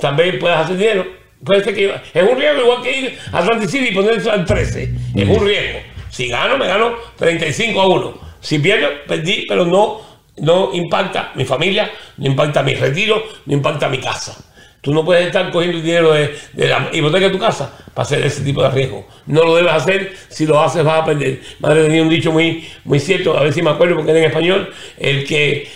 también 0.00 0.38
puedes 0.38 0.58
hacer 0.58 0.76
dinero. 0.76 1.06
Puede 1.42 1.64
ser 1.64 1.74
que 1.74 1.94
es 2.12 2.22
un 2.22 2.38
riesgo 2.38 2.62
igual 2.62 2.82
que 2.82 2.98
ir 2.98 3.18
a 3.32 3.38
Atlantic 3.38 3.68
City 3.70 3.88
y 3.90 3.94
ponerse 3.94 4.30
al 4.30 4.44
13. 4.44 4.94
Es 5.14 5.28
un 5.28 5.46
riesgo. 5.46 5.93
Si 6.14 6.28
gano, 6.28 6.56
me 6.56 6.68
gano 6.68 6.94
35 7.16 7.80
a 7.80 7.88
1. 7.88 8.18
Si 8.40 8.60
pierdo, 8.60 8.88
perdí, 9.04 9.46
pero 9.48 9.66
no 9.66 10.14
no 10.36 10.70
impacta 10.72 11.32
mi 11.34 11.44
familia, 11.44 11.90
no 12.18 12.26
impacta 12.26 12.62
mi 12.62 12.74
retiro, 12.74 13.20
no 13.46 13.52
impacta 13.52 13.88
mi 13.88 13.98
casa. 13.98 14.36
Tú 14.80 14.94
no 14.94 15.04
puedes 15.04 15.26
estar 15.26 15.50
cogiendo 15.50 15.80
dinero 15.80 16.12
de, 16.12 16.36
la 16.54 16.90
hipoteca 16.92 17.26
de 17.26 17.32
tu 17.32 17.38
casa 17.38 17.76
para 17.92 18.04
hacer 18.04 18.24
ese 18.24 18.42
tipo 18.42 18.62
de 18.62 18.70
riesgo. 18.70 19.06
No 19.26 19.42
lo 19.42 19.56
debes 19.56 19.72
hacer, 19.72 20.14
si 20.28 20.46
lo 20.46 20.62
haces 20.62 20.84
vas 20.84 21.02
a 21.02 21.04
perder. 21.04 21.40
Madre 21.58 21.84
tenía 21.84 22.02
un 22.02 22.08
dicho 22.08 22.30
muy, 22.30 22.68
muy 22.84 23.00
cierto, 23.00 23.36
a 23.36 23.42
ver 23.42 23.52
si 23.52 23.60
me 23.60 23.70
acuerdo 23.70 23.96
porque 23.96 24.12
era 24.12 24.20
en 24.20 24.26
español, 24.26 24.72
el 24.98 25.18
el 25.18 25.24
que, 25.24 25.68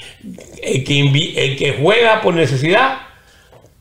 el 0.62 1.56
que 1.56 1.76
juega 1.80 2.20
por 2.20 2.34
necesidad 2.34 2.98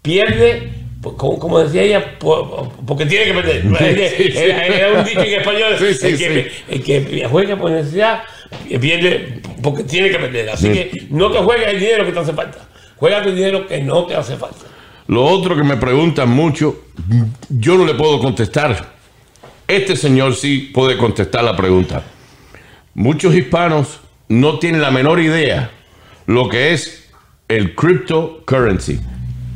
pierde 0.01 0.86
como, 1.01 1.59
decía 1.59 1.81
ella, 1.83 2.17
porque 2.19 3.05
tiene 3.05 3.25
que 3.25 3.33
perder. 3.33 3.65
Era 3.65 4.99
un 4.99 5.05
dicho 5.05 5.21
en 5.21 5.39
español, 5.39 5.75
el, 6.69 6.83
que, 6.83 7.27
juega 7.29 7.55
por 7.55 7.71
necesidad 7.71 8.23
pierde 8.79 9.41
porque 9.61 9.83
tiene 9.83 10.09
que 10.09 10.19
perder. 10.19 10.49
Así 10.49 10.71
que 10.71 11.07
no 11.09 11.31
te 11.31 11.39
juegues 11.39 11.67
el 11.67 11.79
dinero 11.79 12.05
que 12.05 12.11
te 12.11 12.19
hace 12.19 12.33
falta, 12.33 12.59
juega 12.95 13.19
el 13.19 13.35
dinero 13.35 13.67
que 13.67 13.81
no 13.81 14.05
te 14.05 14.15
hace 14.15 14.35
falta. 14.35 14.65
Lo 15.07 15.23
otro 15.23 15.55
que 15.55 15.63
me 15.63 15.77
preguntan 15.77 16.29
mucho, 16.29 16.83
yo 17.49 17.77
no 17.77 17.85
le 17.85 17.93
puedo 17.93 18.19
contestar. 18.19 18.97
Este 19.67 19.95
señor 19.95 20.35
sí 20.35 20.71
puede 20.73 20.97
contestar 20.97 21.43
la 21.43 21.55
pregunta. 21.55 22.03
Muchos 22.93 23.35
hispanos 23.35 23.99
no 24.27 24.59
tienen 24.59 24.81
la 24.81 24.91
menor 24.91 25.19
idea 25.19 25.71
lo 26.25 26.49
que 26.49 26.73
es 26.73 27.09
el 27.47 27.73
cryptocurrency. 27.73 28.99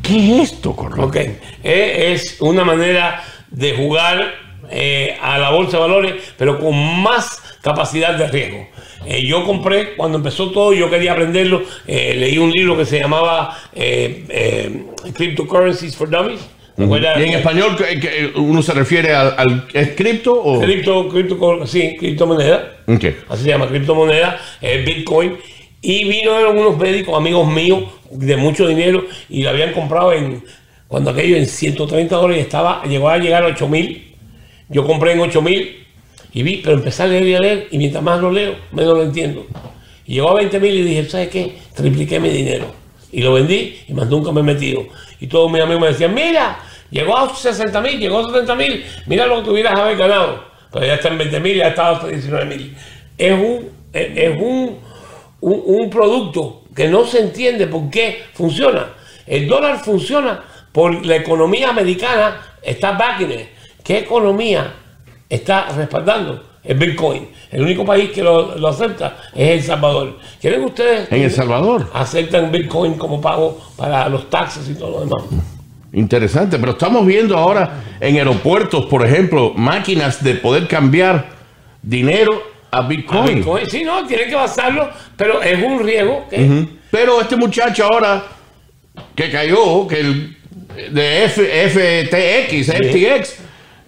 ¿Qué 0.01 0.41
es 0.41 0.51
esto, 0.53 0.75
Correcto? 0.75 1.05
Ok, 1.05 1.15
eh, 1.63 2.13
es 2.13 2.37
una 2.41 2.63
manera 2.63 3.23
de 3.49 3.75
jugar 3.75 4.33
eh, 4.69 5.17
a 5.21 5.37
la 5.37 5.51
bolsa 5.51 5.77
de 5.77 5.81
valores, 5.81 6.13
pero 6.37 6.59
con 6.59 7.01
más 7.01 7.41
capacidad 7.61 8.15
de 8.15 8.27
riesgo. 8.27 8.67
Eh, 9.05 9.25
yo 9.25 9.43
compré, 9.45 9.95
cuando 9.95 10.17
empezó 10.17 10.51
todo, 10.51 10.73
yo 10.73 10.89
quería 10.89 11.13
aprenderlo, 11.13 11.63
leí 11.87 12.37
un 12.37 12.51
libro 12.51 12.77
que 12.77 12.85
se 12.85 12.99
llamaba 12.99 13.57
Cryptocurrencies 15.13 15.95
for 15.95 16.09
Dummies. 16.09 16.41
¿Y 16.77 17.23
en 17.23 17.33
español 17.33 17.75
uno 18.35 18.61
se 18.63 18.73
refiere 18.73 19.13
al, 19.13 19.67
cripto 19.95 20.33
o 20.33 20.61
cripto, 20.61 21.09
cripto, 21.09 21.67
sí, 21.67 21.95
criptomoneda. 21.99 22.77
Así 23.29 23.43
se 23.43 23.49
llama 23.49 23.67
criptomoneda, 23.67 24.39
Bitcoin. 24.85 25.37
Y 25.81 26.03
vino 26.03 26.31
unos 26.51 26.77
médicos, 26.77 27.17
amigos 27.17 27.47
míos, 27.51 27.83
de 28.11 28.37
mucho 28.37 28.67
dinero, 28.67 29.03
y 29.29 29.41
lo 29.41 29.49
habían 29.49 29.73
comprado 29.73 30.13
en, 30.13 30.43
cuando 30.87 31.09
aquello 31.09 31.37
en 31.37 31.47
130 31.47 32.15
dólares 32.15 32.43
estaba, 32.43 32.83
llegó 32.83 33.09
a 33.09 33.17
llegar 33.17 33.43
a 33.43 33.47
8 33.47 33.67
mil. 33.67 34.13
Yo 34.69 34.85
compré 34.85 35.13
en 35.13 35.21
8 35.21 35.41
mil 35.41 35.85
y 36.33 36.43
vi, 36.43 36.57
pero 36.57 36.75
empecé 36.75 37.03
a 37.03 37.07
leer 37.07 37.27
y 37.27 37.33
a 37.33 37.39
leer, 37.39 37.67
y 37.71 37.77
mientras 37.77 38.03
más 38.03 38.21
lo 38.21 38.31
leo, 38.31 38.55
menos 38.71 38.97
lo 38.97 39.03
entiendo. 39.03 39.45
Y 40.05 40.15
llegó 40.15 40.29
a 40.29 40.35
20 40.35 40.59
mil 40.59 40.75
y 40.75 40.83
dije, 40.83 41.09
¿sabes 41.09 41.29
qué? 41.29 41.55
Tripliqué 41.73 42.19
mi 42.19 42.29
dinero. 42.29 42.65
Y 43.11 43.21
lo 43.21 43.33
vendí 43.33 43.77
y 43.87 43.93
más 43.93 44.07
nunca 44.07 44.31
me 44.31 44.41
he 44.41 44.43
metido. 44.43 44.85
Y 45.19 45.27
todos 45.27 45.51
mis 45.51 45.61
amigos 45.61 45.81
me 45.81 45.87
decían, 45.87 46.13
mira, 46.13 46.59
llegó 46.91 47.17
a 47.17 47.33
60 47.33 47.81
mil, 47.81 47.99
llegó 47.99 48.19
a 48.19 48.25
70 48.25 48.55
mil, 48.55 48.85
mira 49.07 49.25
lo 49.25 49.37
que 49.37 49.49
tuvieras 49.49 49.79
haber 49.79 49.97
ganado. 49.97 50.43
Pero 50.71 50.85
ya 50.85 50.93
está 50.93 51.09
en 51.09 51.17
20 51.17 51.39
mil, 51.39 51.57
ya 51.57 51.67
está 51.69 51.89
hasta 51.91 52.07
19 52.07 52.45
mil. 52.45 52.75
Es 53.17 53.33
un, 53.33 53.69
es 53.93 54.39
un 54.39 54.90
un, 55.41 55.89
producto 55.89 56.61
que 56.75 56.87
no 56.87 57.05
se 57.05 57.19
entiende 57.19 57.67
por 57.67 57.89
qué 57.89 58.23
funciona. 58.33 58.87
El 59.25 59.47
dólar 59.47 59.79
funciona 59.83 60.43
por 60.71 61.05
la 61.05 61.17
economía 61.17 61.69
americana, 61.69 62.41
está 62.61 62.93
backing. 62.93 63.47
¿Qué 63.83 63.99
economía 63.99 64.73
está 65.29 65.69
respaldando? 65.69 66.43
El 66.63 66.77
Bitcoin. 66.77 67.29
El 67.51 67.63
único 67.63 67.83
país 67.83 68.11
que 68.11 68.21
lo, 68.21 68.67
acepta 68.67 69.17
es 69.33 69.49
El 69.49 69.63
Salvador. 69.63 70.19
¿Quieren 70.39 70.63
ustedes? 70.63 71.11
En 71.11 71.23
El 71.23 71.31
Salvador. 71.31 71.89
Aceptan 71.93 72.51
Bitcoin 72.51 72.93
como 72.93 73.19
pago 73.19 73.59
para 73.75 74.07
los 74.09 74.29
taxes 74.29 74.69
y 74.69 74.75
todo 74.75 74.91
lo 74.91 74.99
demás. 75.01 75.23
Interesante, 75.93 76.57
pero 76.57 76.73
estamos 76.73 77.05
viendo 77.05 77.35
ahora 77.35 77.83
en 77.99 78.15
aeropuertos, 78.15 78.85
por 78.85 79.05
ejemplo, 79.05 79.53
máquinas 79.55 80.23
de 80.23 80.35
poder 80.35 80.67
cambiar 80.67 81.29
dinero 81.81 82.50
a 82.71 82.81
Bitcoin. 82.81 83.43
Sí, 83.69 83.83
no, 83.83 84.05
tienen 84.07 84.29
que 84.29 84.35
basarlo, 84.35 84.89
pero 85.17 85.41
es 85.41 85.61
un 85.61 85.85
riesgo. 85.85 86.25
Pero 86.89 87.21
este 87.21 87.35
muchacho 87.35 87.85
ahora 87.91 88.23
que 89.15 89.29
cayó, 89.29 89.87
que 89.87 89.99
el 89.99 90.37
de 90.91 91.29
FTX, 91.29 92.67
FTX, 92.73 93.39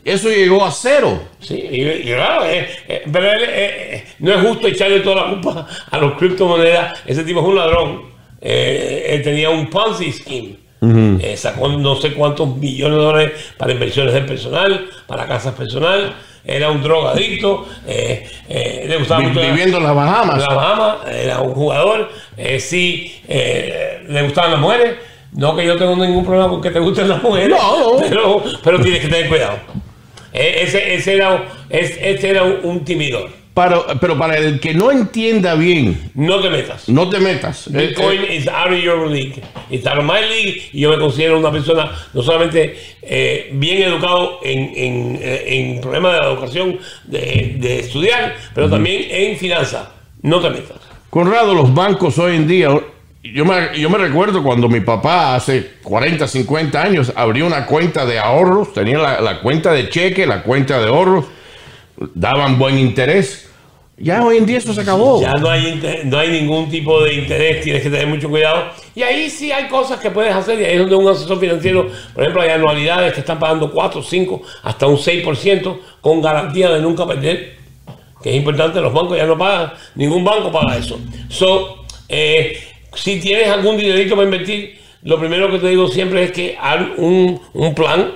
eso 0.03 0.29
llegó 0.29 0.65
a 0.65 0.71
cero. 0.71 1.21
Sí, 1.39 1.55
y, 1.55 2.03
claro, 2.03 2.45
eh, 2.45 2.67
eh, 2.87 3.03
pero 3.11 3.25
eh, 3.39 4.05
no 4.19 4.33
es 4.33 4.41
justo 4.41 4.67
echarle 4.67 4.99
toda 4.99 5.23
la 5.23 5.29
culpa 5.31 5.67
a 5.89 5.97
los 5.97 6.17
criptomonedas. 6.17 6.99
Ese 7.05 7.23
tipo 7.23 7.39
es 7.39 7.45
un 7.45 7.55
ladrón. 7.55 8.01
él 8.41 9.21
tenía 9.23 9.49
un 9.49 9.69
Ponzi 9.69 10.11
scheme. 10.11 10.57
sacó 11.37 11.69
no 11.69 11.95
sé 11.95 12.13
cuántos 12.13 12.57
millones 12.57 12.97
de 12.97 13.03
dólares 13.03 13.31
para 13.57 13.71
inversiones 13.71 14.13
del 14.13 14.25
personal, 14.25 14.89
para 15.07 15.25
casas 15.25 15.55
personal 15.55 16.13
era 16.45 16.71
un 16.71 16.81
drogadicto, 16.81 17.65
eh, 17.87 18.27
eh, 18.49 18.85
le 18.87 18.97
gustaba 18.97 19.21
mucho 19.21 19.39
Viviendo 19.39 19.77
en 19.77 19.83
las 19.83 19.95
Bahamas. 19.95 20.39
las 20.39 20.55
Bahamas, 20.55 20.95
era 21.09 21.39
un 21.39 21.53
jugador, 21.53 22.09
eh, 22.35 22.59
sí, 22.59 23.21
le 23.27 24.21
gustaban 24.23 24.51
las 24.51 24.59
mujeres. 24.59 24.95
No 25.31 25.55
que 25.55 25.65
yo 25.65 25.75
tengo 25.77 25.95
ningún 25.95 26.23
problema 26.23 26.47
con 26.47 26.61
que 26.61 26.69
te 26.69 26.77
gusten 26.77 27.09
las 27.09 27.23
mujeres, 27.23 27.57
pero, 28.07 28.43
pero 28.63 28.79
tienes 28.81 29.01
que 29.01 29.07
tener 29.07 29.27
cuidado. 29.27 29.57
ese, 30.31 30.93
ese, 30.93 31.15
era, 31.15 31.43
ese 31.69 32.29
era 32.29 32.43
un, 32.43 32.85
timidor. 32.85 33.31
Para, 33.53 33.99
pero 33.99 34.17
para 34.17 34.37
el 34.37 34.59
que 34.59 34.73
no 34.73 34.91
entienda 34.91 35.55
bien, 35.55 36.11
No 36.15 36.39
te 36.41 36.49
metas. 36.49 36.89
no 36.89 37.09
te 37.09 37.19
metas. 37.19 37.67
Eh, 37.67 37.71
Bitcoin 37.87 38.21
eh, 38.23 38.35
is 38.37 38.47
out 38.47 38.71
of 38.71 38.79
your 38.79 39.07
league. 39.07 39.41
It's 39.69 39.85
out 39.85 39.99
of 39.99 40.05
my 40.05 40.21
league. 40.21 40.69
Y 40.73 40.81
yo 40.81 40.89
me 40.89 40.97
considero 40.97 41.37
una 41.37 41.51
persona 41.51 41.91
no 42.13 42.21
solamente 42.23 42.75
eh, 43.01 43.49
bien 43.53 43.83
educado 43.83 44.39
en, 44.43 44.59
en, 44.75 45.19
eh, 45.21 45.43
en 45.47 45.81
problemas 45.81 46.13
de 46.13 46.19
la 46.19 46.27
educación, 46.31 46.79
de, 47.05 47.55
de 47.59 47.79
estudiar, 47.79 48.35
pero 48.55 48.69
también 48.69 49.03
en 49.09 49.37
finanzas. 49.37 49.87
No 50.21 50.39
te 50.39 50.49
metas. 50.49 50.77
Conrado, 51.09 51.53
los 51.53 51.71
bancos 51.73 52.17
hoy 52.17 52.35
en 52.37 52.47
día, 52.47 52.69
yo 53.23 53.45
me, 53.45 53.77
yo 53.79 53.89
me 53.89 53.97
recuerdo 53.99 54.41
cuando 54.41 54.67
mi 54.67 54.79
papá 54.79 55.35
hace 55.35 55.73
40, 55.83 56.27
50 56.27 56.81
años 56.81 57.13
abrió 57.15 57.45
una 57.45 57.65
cuenta 57.67 58.05
de 58.05 58.17
ahorros, 58.17 58.73
tenía 58.73 58.97
la, 58.97 59.21
la 59.21 59.39
cuenta 59.41 59.71
de 59.73 59.89
cheque, 59.89 60.25
la 60.25 60.41
cuenta 60.41 60.79
de 60.79 60.87
ahorros, 60.87 61.25
daban 62.13 62.57
buen 62.57 62.77
interés. 62.77 63.49
Ya 63.97 64.23
hoy 64.23 64.37
en 64.37 64.45
día 64.45 64.57
eso 64.57 64.73
se 64.73 64.81
acabó. 64.81 65.21
Ya 65.21 65.33
no 65.33 65.49
hay, 65.49 66.01
no 66.05 66.17
hay 66.17 66.29
ningún 66.29 66.69
tipo 66.69 67.03
de 67.03 67.13
interés, 67.13 67.63
tienes 67.63 67.83
que 67.83 67.89
tener 67.89 68.07
mucho 68.07 68.29
cuidado. 68.29 68.71
Y 68.95 69.03
ahí 69.03 69.29
sí 69.29 69.51
hay 69.51 69.67
cosas 69.67 69.99
que 69.99 70.09
puedes 70.09 70.33
hacer. 70.33 70.59
Y 70.59 70.65
ahí 70.65 70.73
es 70.73 70.79
donde 70.79 70.95
un 70.95 71.07
asesor 71.07 71.39
financiero, 71.39 71.89
por 72.13 72.23
ejemplo, 72.23 72.41
hay 72.41 72.49
anualidades 72.49 73.13
que 73.13 73.19
están 73.19 73.39
pagando 73.39 73.71
4, 73.71 74.01
5, 74.01 74.41
hasta 74.63 74.87
un 74.87 74.97
6% 74.97 75.79
con 76.01 76.21
garantía 76.21 76.69
de 76.71 76.81
nunca 76.81 77.05
perder. 77.05 77.55
Que 78.21 78.31
es 78.31 78.35
importante, 78.35 78.81
los 78.81 78.93
bancos 78.93 79.17
ya 79.17 79.25
no 79.25 79.37
pagan, 79.37 79.73
ningún 79.95 80.23
banco 80.23 80.51
paga 80.51 80.77
eso. 80.77 80.99
So, 81.29 81.85
eh, 82.09 82.57
si 82.95 83.19
tienes 83.19 83.47
algún 83.49 83.77
dinerito 83.77 84.15
para 84.15 84.25
invertir, 84.25 84.79
lo 85.03 85.19
primero 85.19 85.51
que 85.51 85.59
te 85.59 85.67
digo 85.67 85.87
siempre 85.87 86.23
es 86.23 86.31
que 86.31 86.57
haz 86.59 86.81
un, 86.97 87.39
un 87.53 87.75
plan 87.75 88.11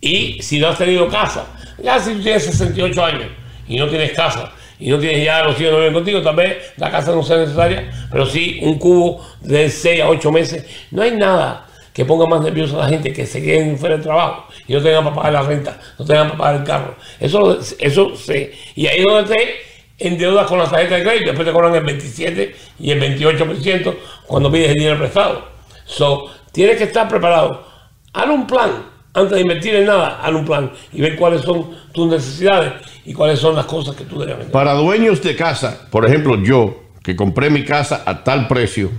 y 0.00 0.40
si 0.40 0.58
no 0.58 0.68
has 0.68 0.78
tenido 0.78 1.08
casa, 1.08 1.46
ya 1.82 1.98
si 1.98 2.14
tú 2.14 2.22
tienes 2.22 2.44
68 2.44 3.04
años 3.04 3.26
y 3.66 3.76
no 3.76 3.88
tienes 3.88 4.12
casa 4.12 4.52
y 4.78 4.90
no 4.90 4.98
tienes 4.98 5.24
ya 5.24 5.44
los 5.44 5.60
hijos 5.60 5.72
no 5.72 5.78
viven 5.78 5.94
contigo, 5.94 6.22
tal 6.22 6.36
vez 6.36 6.72
la 6.76 6.90
casa 6.90 7.12
no 7.12 7.22
sea 7.22 7.38
necesaria, 7.38 7.90
pero 8.10 8.26
sí 8.26 8.60
un 8.62 8.78
cubo 8.78 9.24
de 9.40 9.68
6 9.68 10.02
a 10.02 10.08
8 10.08 10.32
meses. 10.32 10.66
No 10.90 11.02
hay 11.02 11.12
nada 11.12 11.66
que 11.92 12.04
ponga 12.04 12.26
más 12.26 12.40
nervioso 12.40 12.80
a 12.80 12.84
la 12.84 12.88
gente 12.88 13.12
que 13.12 13.26
se 13.26 13.42
queden 13.42 13.76
fuera 13.78 13.96
del 13.96 14.04
trabajo 14.04 14.46
y 14.66 14.72
no 14.72 14.82
tengan 14.82 15.04
para 15.04 15.16
pagar 15.16 15.32
la 15.32 15.42
renta, 15.42 15.80
no 15.98 16.04
tengan 16.04 16.28
para 16.28 16.38
pagar 16.38 16.60
el 16.60 16.64
carro. 16.64 16.96
Eso, 17.18 17.58
eso 17.78 18.16
se, 18.16 18.52
y 18.74 18.86
ahí 18.86 19.00
es 19.00 19.04
donde 19.04 19.34
te 19.34 19.70
endeudas 20.08 20.46
con 20.46 20.58
la 20.58 20.64
tarjeta 20.64 20.96
de 20.96 21.02
crédito, 21.02 21.26
después 21.26 21.46
te 21.46 21.52
cobran 21.52 21.74
el 21.74 21.84
27 21.84 22.56
y 22.78 22.90
el 22.90 23.00
28% 23.00 23.96
cuando 24.26 24.50
pides 24.50 24.70
el 24.70 24.76
dinero 24.76 24.98
prestado. 24.98 25.48
So, 25.84 26.30
tienes 26.52 26.78
que 26.78 26.84
estar 26.84 27.08
preparado. 27.08 27.66
Haz 28.12 28.26
un 28.28 28.46
plan. 28.46 28.89
Antes 29.12 29.32
de 29.32 29.40
invertir 29.40 29.74
en 29.74 29.86
nada, 29.86 30.20
haz 30.22 30.32
un 30.32 30.44
plan 30.44 30.70
y 30.92 31.00
ver 31.00 31.16
cuáles 31.16 31.42
son 31.42 31.70
tus 31.92 32.08
necesidades 32.08 32.74
y 33.04 33.12
cuáles 33.12 33.40
son 33.40 33.56
las 33.56 33.66
cosas 33.66 33.96
que 33.96 34.04
tú 34.04 34.20
debes 34.20 34.36
vender. 34.36 34.52
Para 34.52 34.74
dueños 34.74 35.20
de 35.22 35.34
casa, 35.34 35.88
por 35.90 36.06
ejemplo, 36.06 36.40
yo, 36.40 36.80
que 37.02 37.16
compré 37.16 37.50
mi 37.50 37.64
casa 37.64 38.04
a 38.06 38.22
tal 38.22 38.46
precio, 38.46 38.90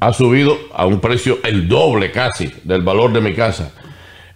ha 0.00 0.12
subido 0.12 0.56
a 0.74 0.86
un 0.86 1.00
precio 1.00 1.38
el 1.44 1.68
doble 1.68 2.10
casi 2.10 2.50
del 2.64 2.82
valor 2.82 3.12
de 3.12 3.20
mi 3.20 3.34
casa. 3.34 3.72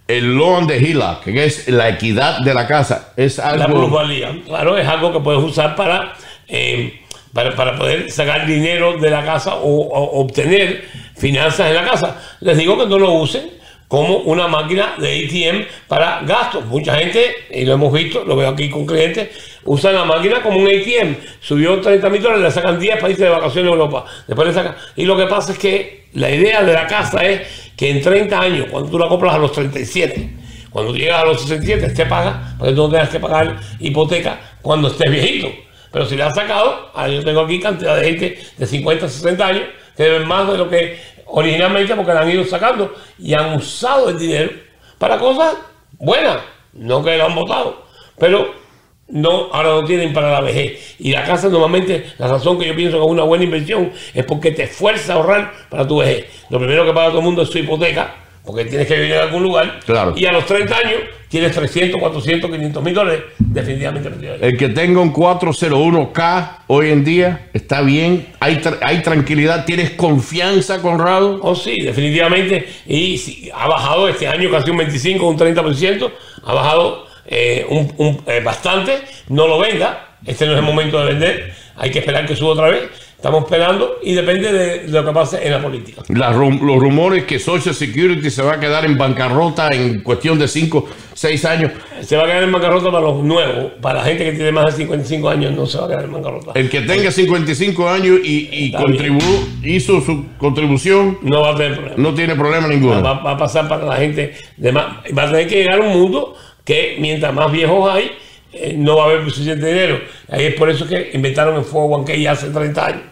El 0.07 0.35
loan 0.35 0.67
de 0.67 0.77
HELOC, 0.79 1.23
que 1.25 1.45
es 1.45 1.69
la 1.69 1.89
equidad 1.89 2.41
de 2.41 2.53
la 2.53 2.67
casa, 2.67 3.13
es 3.17 3.39
La 3.39 3.51
algo... 3.51 3.79
plusvalía, 3.79 4.43
claro, 4.45 4.77
es 4.77 4.87
algo 4.87 5.13
que 5.13 5.21
puedes 5.21 5.43
usar 5.43 5.75
para, 5.75 6.15
eh, 6.49 7.01
para, 7.33 7.55
para 7.55 7.77
poder 7.79 8.11
sacar 8.11 8.47
dinero 8.47 8.99
de 8.99 9.09
la 9.09 9.25
casa 9.25 9.55
o, 9.55 9.87
o 9.87 10.21
obtener 10.21 10.85
finanzas 11.17 11.69
en 11.69 11.77
la 11.77 11.85
casa. 11.85 12.21
Les 12.41 12.59
digo 12.59 12.77
que 12.77 12.87
no 12.87 12.99
lo 12.99 13.13
usen 13.13 13.60
como 13.91 14.19
una 14.19 14.47
máquina 14.47 14.95
de 14.99 15.27
ATM 15.27 15.67
para 15.89 16.21
gastos. 16.21 16.65
Mucha 16.67 16.95
gente, 16.95 17.35
y 17.51 17.65
lo 17.65 17.73
hemos 17.73 17.93
visto, 17.93 18.25
lo 18.25 18.37
veo 18.37 18.49
aquí 18.49 18.71
con 18.71 18.87
clientes, 18.87 19.31
usan 19.65 19.97
la 19.97 20.05
máquina 20.05 20.41
como 20.41 20.61
un 20.61 20.69
ATM. 20.69 21.17
Subió 21.41 21.81
30 21.81 22.09
mil 22.09 22.23
dólares, 22.23 22.45
le 22.45 22.51
sacan 22.53 22.79
10 22.79 23.01
países 23.01 23.19
de 23.19 23.29
vacaciones 23.29 23.65
en 23.65 23.79
Europa. 23.79 24.05
Después 24.29 24.47
le 24.47 24.55
sacan. 24.55 24.77
Y 24.95 25.07
lo 25.07 25.17
que 25.17 25.27
pasa 25.27 25.51
es 25.51 25.59
que 25.59 26.05
la 26.13 26.31
idea 26.31 26.63
de 26.63 26.73
la 26.73 26.87
casa 26.87 27.25
es 27.25 27.73
que 27.77 27.91
en 27.91 28.01
30 28.01 28.41
años, 28.41 28.67
cuando 28.71 28.89
tú 28.89 28.97
la 28.97 29.09
compras 29.09 29.35
a 29.35 29.39
los 29.39 29.51
37, 29.51 30.35
cuando 30.71 30.95
llegas 30.95 31.23
a 31.23 31.25
los 31.25 31.43
67, 31.43 31.89
te 31.89 32.07
paga, 32.07 32.55
porque 32.61 32.75
tú 32.75 32.83
no 32.83 32.91
tengas 32.91 33.09
que 33.09 33.19
pagar 33.19 33.59
hipoteca 33.81 34.39
cuando 34.63 34.87
estés 34.87 35.11
viejito. 35.11 35.53
Pero 35.91 36.07
si 36.07 36.15
le 36.15 36.23
has 36.23 36.37
sacado, 36.37 36.93
ahora 36.95 37.13
yo 37.13 37.25
tengo 37.25 37.41
aquí 37.41 37.59
cantidad 37.59 37.97
de 37.97 38.05
gente 38.05 38.39
de 38.57 38.67
50, 38.67 39.09
60 39.09 39.45
años 39.45 39.65
que 39.97 40.05
deben 40.05 40.27
más 40.27 40.51
de 40.51 40.57
lo 40.57 40.71
que 40.71 40.99
originalmente 41.33 41.95
porque 41.95 42.13
la 42.13 42.21
han 42.21 42.31
ido 42.31 42.45
sacando 42.45 42.95
y 43.19 43.35
han 43.35 43.55
usado 43.55 44.09
el 44.11 44.19
dinero 44.19 44.51
para 44.99 45.19
cosas 45.19 45.57
buenas, 45.99 46.39
no 46.73 47.03
que 47.03 47.17
lo 47.17 47.27
han 47.27 47.35
votado, 47.35 47.85
pero 48.19 48.53
no, 49.09 49.49
ahora 49.53 49.71
no 49.71 49.85
tienen 49.85 50.13
para 50.13 50.31
la 50.31 50.41
vejez. 50.41 50.97
Y 50.99 51.13
la 51.13 51.25
casa 51.25 51.49
normalmente, 51.49 52.13
la 52.19 52.29
razón 52.29 52.59
que 52.59 52.67
yo 52.67 52.77
pienso 52.77 52.99
que 52.99 53.05
es 53.05 53.11
una 53.11 53.25
buena 53.25 53.45
inversión 53.45 53.93
es 54.15 54.25
porque 54.25 54.53
te 54.53 54.65
esfuerza 54.65 55.13
a 55.13 55.17
ahorrar 55.17 55.53
para 55.69 55.87
tu 55.87 55.99
vejez. 55.99 56.27
Lo 56.49 56.59
primero 56.59 56.85
que 56.85 56.93
paga 56.93 57.09
todo 57.09 57.19
el 57.19 57.25
mundo 57.25 57.43
es 57.43 57.49
su 57.49 57.59
hipoteca, 57.59 58.15
porque 58.45 58.65
tienes 58.65 58.87
que 58.89 58.95
vivir 58.95 59.13
en 59.13 59.21
algún 59.21 59.43
lugar. 59.43 59.81
Claro. 59.87 60.15
Y 60.17 60.25
a 60.27 60.33
los 60.33 60.47
30 60.47 60.77
años 60.77 61.01
tienes 61.29 61.53
300, 61.53 62.01
400, 62.01 62.51
500 62.51 62.83
mil 62.83 62.95
dólares 62.95 63.23
definitivamente. 63.39 64.11
El 64.41 64.57
que 64.57 64.69
tenga 64.71 65.01
un 65.01 65.13
401k 65.13 66.51
hoy 66.69 66.91
en 66.91 67.05
día 67.05 67.49
está 67.53 67.83
bien, 67.83 68.27
hay, 68.41 68.57
tra- 68.57 68.79
hay 68.83 69.03
tranquilidad, 69.03 69.65
tienes 69.65 69.91
confianza, 69.91 70.81
Conrado. 70.83 71.39
Oh, 71.43 71.55
sí, 71.55 71.77
definitivamente. 71.81 72.67
Y 72.87 73.19
sí, 73.19 73.51
ha 73.55 73.69
bajado 73.69 74.09
este 74.09 74.27
año 74.27 74.51
casi 74.51 74.71
un 74.71 74.79
25, 74.79 75.29
un 75.29 75.39
30%. 75.39 76.11
Ha 76.45 76.53
bajado 76.55 77.07
eh, 77.27 77.67
un, 77.69 77.93
un- 77.99 78.23
eh, 78.27 78.41
bastante. 78.43 78.99
No 79.29 79.47
lo 79.47 79.59
venda. 79.59 80.17
Este 80.27 80.47
no 80.47 80.53
es 80.53 80.59
el 80.59 80.65
momento 80.65 80.99
de 81.01 81.07
vender. 81.13 81.55
Hay 81.77 81.91
que 81.91 82.01
esperar 82.01 82.27
que 82.27 82.37
suba 82.37 82.53
otra 82.53 82.69
vez. 82.71 82.83
Estamos 83.21 83.45
esperando 83.45 83.99
y 84.03 84.15
depende 84.15 84.51
de 84.51 84.89
lo 84.89 85.05
que 85.05 85.13
pase 85.13 85.47
en 85.47 85.53
la 85.53 85.61
política. 85.61 86.01
Rum- 86.09 86.59
los 86.63 86.79
rumores 86.79 87.25
que 87.25 87.39
Social 87.39 87.75
Security 87.75 88.31
se 88.31 88.41
va 88.41 88.55
a 88.55 88.61
quedar 88.61 88.87
en 88.87 88.97
bancarrota 88.97 89.69
en 89.75 90.01
cuestión 90.03 90.39
de 90.39 90.49
5, 90.49 90.89
6 91.13 91.45
años. 91.45 91.71
Se 92.01 92.17
va 92.17 92.23
a 92.23 92.27
quedar 92.27 92.45
en 92.45 92.51
bancarrota 92.53 92.87
para 92.91 93.01
los 93.05 93.23
nuevos. 93.23 93.73
Para 93.83 93.99
la 93.99 94.05
gente 94.07 94.25
que 94.25 94.33
tiene 94.33 94.53
más 94.53 94.65
de 94.65 94.73
55 94.73 95.29
años 95.29 95.53
no 95.55 95.67
se 95.67 95.77
va 95.77 95.85
a 95.85 95.89
quedar 95.89 96.05
en 96.05 96.13
bancarrota. 96.15 96.53
El 96.55 96.71
que 96.71 96.81
tenga 96.81 97.11
55 97.11 97.89
años 97.91 98.21
y, 98.25 98.49
y 98.53 98.73
contribu- 98.73 99.47
hizo 99.65 100.01
su 100.01 100.25
contribución, 100.39 101.19
No 101.21 101.43
va 101.43 101.51
a 101.51 101.57
tener 101.57 101.75
problema. 101.75 101.97
no 101.99 102.15
tiene 102.15 102.35
problema 102.37 102.69
ninguno. 102.69 103.03
va, 103.03 103.21
va 103.21 103.33
a 103.33 103.37
pasar 103.37 103.69
para 103.69 103.85
la 103.85 103.97
gente 103.97 104.33
de 104.57 104.73
más. 104.73 104.87
Va 105.17 105.25
a 105.25 105.31
tener 105.31 105.47
que 105.47 105.57
llegar 105.57 105.79
a 105.79 105.83
un 105.85 105.93
mundo 105.93 106.37
que 106.65 106.97
mientras 106.99 107.35
más 107.35 107.53
viejos 107.53 107.87
hay, 107.95 108.13
eh, 108.55 108.75
no 108.79 108.97
va 108.97 109.03
a 109.05 109.07
haber 109.11 109.31
suficiente 109.31 109.67
dinero. 109.67 110.01
Ahí 110.31 110.47
es 110.47 110.55
por 110.55 110.71
eso 110.71 110.89
que 110.89 111.11
inventaron 111.13 111.55
el 111.57 111.65
401k 111.65 112.27
hace 112.31 112.49
30 112.49 112.87
años. 112.87 113.03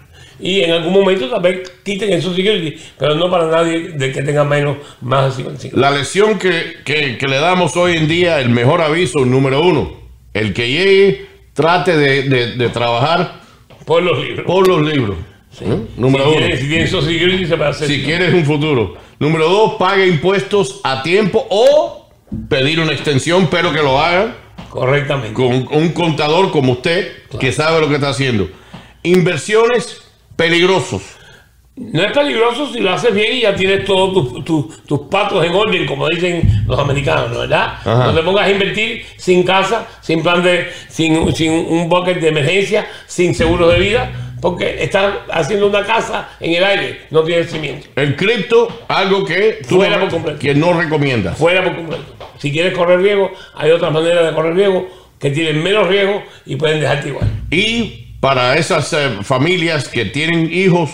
Y 0.41 0.61
en 0.63 0.71
algún 0.71 0.93
momento 0.93 1.29
tal 1.29 1.43
vez 1.43 1.69
quiten 1.85 2.13
el 2.13 2.23
Social 2.23 2.37
Security, 2.57 2.77
pero 2.99 3.15
no 3.17 3.29
para 3.31 3.47
nadie 3.49 3.89
de 3.91 4.13
que 4.13 4.23
tenga 4.23 4.45
menos, 4.45 4.77
más 5.01 5.27
de 5.31 5.43
55. 5.43 5.77
La 5.79 5.91
lección 5.91 6.39
que, 6.39 6.75
que- 6.85 7.19
que 7.19 7.27
le 7.27 7.39
damos 7.39 7.77
hoy 7.77 7.97
en 7.97 8.07
día, 8.07 8.41
el 8.41 8.51
mejor 8.51 8.81
aviso, 8.81 9.25
número 9.25 9.61
uno, 9.63 9.93
el 10.35 10.55
que 10.55 10.71
llegue, 10.71 11.27
trate 11.55 11.97
de, 11.97 12.23
de- 12.29 12.53
de 12.57 12.69
trabajar 12.69 13.41
Por 13.85 14.03
los 14.03 14.23
libros. 14.25 14.47
por 14.47 14.69
los 14.69 14.83
libros. 14.83 15.17
¿Eh? 15.61 15.77
Número 15.97 16.25
si 16.25 16.31
uno. 16.31 16.39
Tiene, 16.47 16.57
si 16.61 16.69
tiene 16.69 16.87
Social 16.87 17.13
Security 17.13 17.47
se 17.47 17.57
puede 17.57 17.71
hacer. 17.71 17.89
Si 17.89 18.03
quieres 18.05 18.33
un 18.33 18.45
futuro. 18.45 18.95
Número 19.19 19.49
dos, 19.49 19.75
pague 19.75 20.07
impuestos 20.07 20.81
a 20.85 21.03
tiempo 21.03 21.45
o 21.51 22.09
pedir 22.49 22.79
una 22.79 22.93
extensión, 22.93 23.49
pero 23.51 23.73
que 23.73 23.79
lo 23.83 23.99
haga 23.99 24.37
Correctamente. 24.69 25.33
con 25.35 25.67
un 25.73 25.89
contador 25.89 26.53
como 26.53 26.73
usted, 26.75 27.11
que 27.41 27.51
sabe 27.51 27.81
lo 27.81 27.89
que 27.89 27.95
está 27.97 28.11
haciendo. 28.11 28.49
Inversiones 29.03 30.03
peligrosos. 30.39 31.03
No 31.77 32.03
es 32.03 32.13
peligroso 32.13 32.73
si 32.73 32.81
lo 32.81 32.91
haces 32.93 33.15
bien 33.15 33.37
y 33.37 33.41
ya 33.43 33.55
tienes 33.55 33.85
todos 33.85 34.13
tus, 34.13 34.45
tus- 34.45 34.83
tus 34.85 35.01
patos 35.09 35.45
en 35.45 35.53
orden, 35.55 35.87
como 35.87 36.09
dicen 36.09 36.65
los 36.67 36.79
americanos, 36.79 37.31
¿no 37.31 37.41
¿verdad? 37.41 37.75
Ajá. 37.85 38.07
No 38.07 38.15
te 38.15 38.23
pongas 38.23 38.47
a 38.47 38.51
invertir 38.51 39.05
sin 39.17 39.43
casa, 39.45 39.87
sin 40.01 40.23
plan 40.23 40.43
de, 40.43 40.69
sin, 40.89 41.33
sin 41.35 41.53
un 41.53 41.89
bucket 41.89 42.19
de 42.21 42.29
emergencia, 42.29 42.87
sin 43.07 43.33
seguro 43.35 43.69
de 43.69 43.79
vida, 43.79 44.11
porque 44.41 44.83
estás 44.83 45.15
haciendo 45.31 45.67
una 45.69 45.85
casa 45.85 46.31
en 46.41 46.55
el 46.55 46.65
aire, 46.65 47.01
no 47.11 47.23
tiene 47.23 47.45
cimiento. 47.45 47.87
El 47.95 48.17
cripto, 48.17 48.69
algo 48.89 49.25
que 49.25 49.59
tú 49.69 49.77
Fuera 49.77 49.97
no, 49.97 50.03
por 50.03 50.11
completo. 50.11 50.39
que 50.41 50.55
no 50.55 50.73
recomiendas. 50.73 51.37
Fuera 51.39 51.63
por 51.63 51.77
completo. 51.77 52.05
Si 52.39 52.51
quieres 52.51 52.77
correr 52.77 53.01
riesgo, 53.01 53.31
hay 53.55 53.71
otras 53.71 53.93
maneras 53.93 54.25
de 54.27 54.33
correr 54.35 54.55
riesgo 54.55 54.89
que 55.21 55.31
tienen 55.31 55.63
menos 55.63 55.87
riesgo 55.89 56.23
y 56.47 56.57
pueden 56.57 56.81
dejarte 56.81 57.09
igual. 57.09 57.29
Y 57.53 58.08
para 58.21 58.57
esas 58.57 58.93
eh, 58.93 59.19
familias 59.23 59.89
que 59.89 60.05
tienen 60.05 60.53
hijos, 60.53 60.91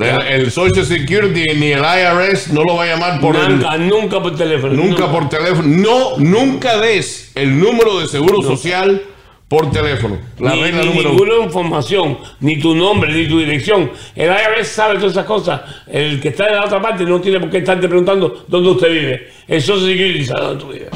el, 0.00 0.20
el 0.42 0.50
Social 0.50 0.86
Security 0.86 1.54
ni 1.56 1.72
el 1.72 1.82
IRS 1.84 2.52
no 2.52 2.64
lo 2.64 2.76
va 2.76 2.84
a 2.84 2.86
llamar 2.86 3.20
por 3.20 3.36
el- 3.36 3.56
nunca, 3.58 3.76
nunca 3.76 4.22
por 4.22 4.34
teléfono. 4.36 4.72
nunca 4.74 5.10
por 5.10 5.28
teléfono. 5.28 5.68
No, 5.68 6.16
nunca 6.18 6.78
des 6.78 7.30
el 7.34 7.58
número 7.58 8.00
de 8.00 8.08
seguro 8.08 8.40
social 8.42 9.02
por 9.48 9.70
teléfono. 9.70 10.16
La 10.38 10.54
ni, 10.54 10.62
regla 10.62 10.80
ni 10.80 10.86
número 10.88 11.10
uno. 11.12 11.18
ninguna 11.24 11.44
información, 11.44 12.16
ni 12.40 12.58
tu 12.58 12.74
nombre, 12.74 13.12
ni 13.12 13.28
tu 13.28 13.38
dirección. 13.38 13.90
El 14.16 14.30
IRS 14.30 14.68
sabe 14.68 14.94
todas 14.94 15.12
esas 15.12 15.26
cosas. 15.26 15.60
El 15.86 16.20
que 16.22 16.28
está 16.30 16.46
en 16.48 16.54
la 16.56 16.64
otra 16.64 16.80
parte 16.80 17.04
no 17.04 17.20
tiene 17.20 17.38
por 17.38 17.50
qué 17.50 17.58
estarte 17.58 17.86
preguntando 17.86 18.46
dónde 18.48 18.70
usted 18.70 18.88
vive. 18.90 19.28
El 19.46 19.60
Social 19.60 19.90
Security 19.90 20.24
sabe 20.24 20.40
dónde 20.40 20.64
tú 20.64 20.70
vives. 20.72 20.88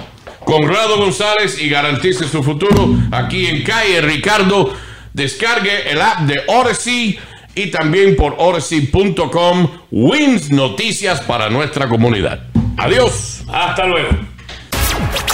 Conrado 0.47 0.97
González 0.97 1.61
y 1.63 1.69
garantice 1.69 2.27
su 2.27 2.43
futuro 2.43 2.89
aquí 3.11 3.45
en 3.47 3.63
calle 3.63 4.01
Ricardo. 4.01 4.73
Descargue 5.17 5.91
el 5.91 6.03
app 6.03 6.21
de 6.27 6.43
Odyssey 6.47 7.19
y 7.55 7.71
también 7.71 8.17
por 8.17 8.35
odyssey.com 8.37 9.69
Wins 9.91 10.51
Noticias 10.51 11.23
para 11.23 11.49
nuestra 11.49 11.89
comunidad. 11.89 12.41
Adiós. 12.77 13.41
Hasta 13.51 13.87
luego. 13.87 14.11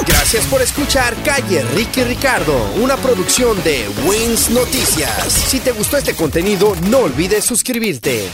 Gracias 0.06 0.46
por 0.46 0.62
escuchar 0.62 1.16
Calle 1.24 1.64
Ricky 1.74 2.04
Ricardo, 2.04 2.56
una 2.76 2.96
producción 2.96 3.60
de 3.64 3.88
Wins 4.04 4.50
Noticias. 4.50 5.32
Si 5.32 5.58
te 5.58 5.72
gustó 5.72 5.96
este 5.96 6.14
contenido, 6.14 6.76
no 6.88 6.98
olvides 6.98 7.44
suscribirte. 7.44 8.30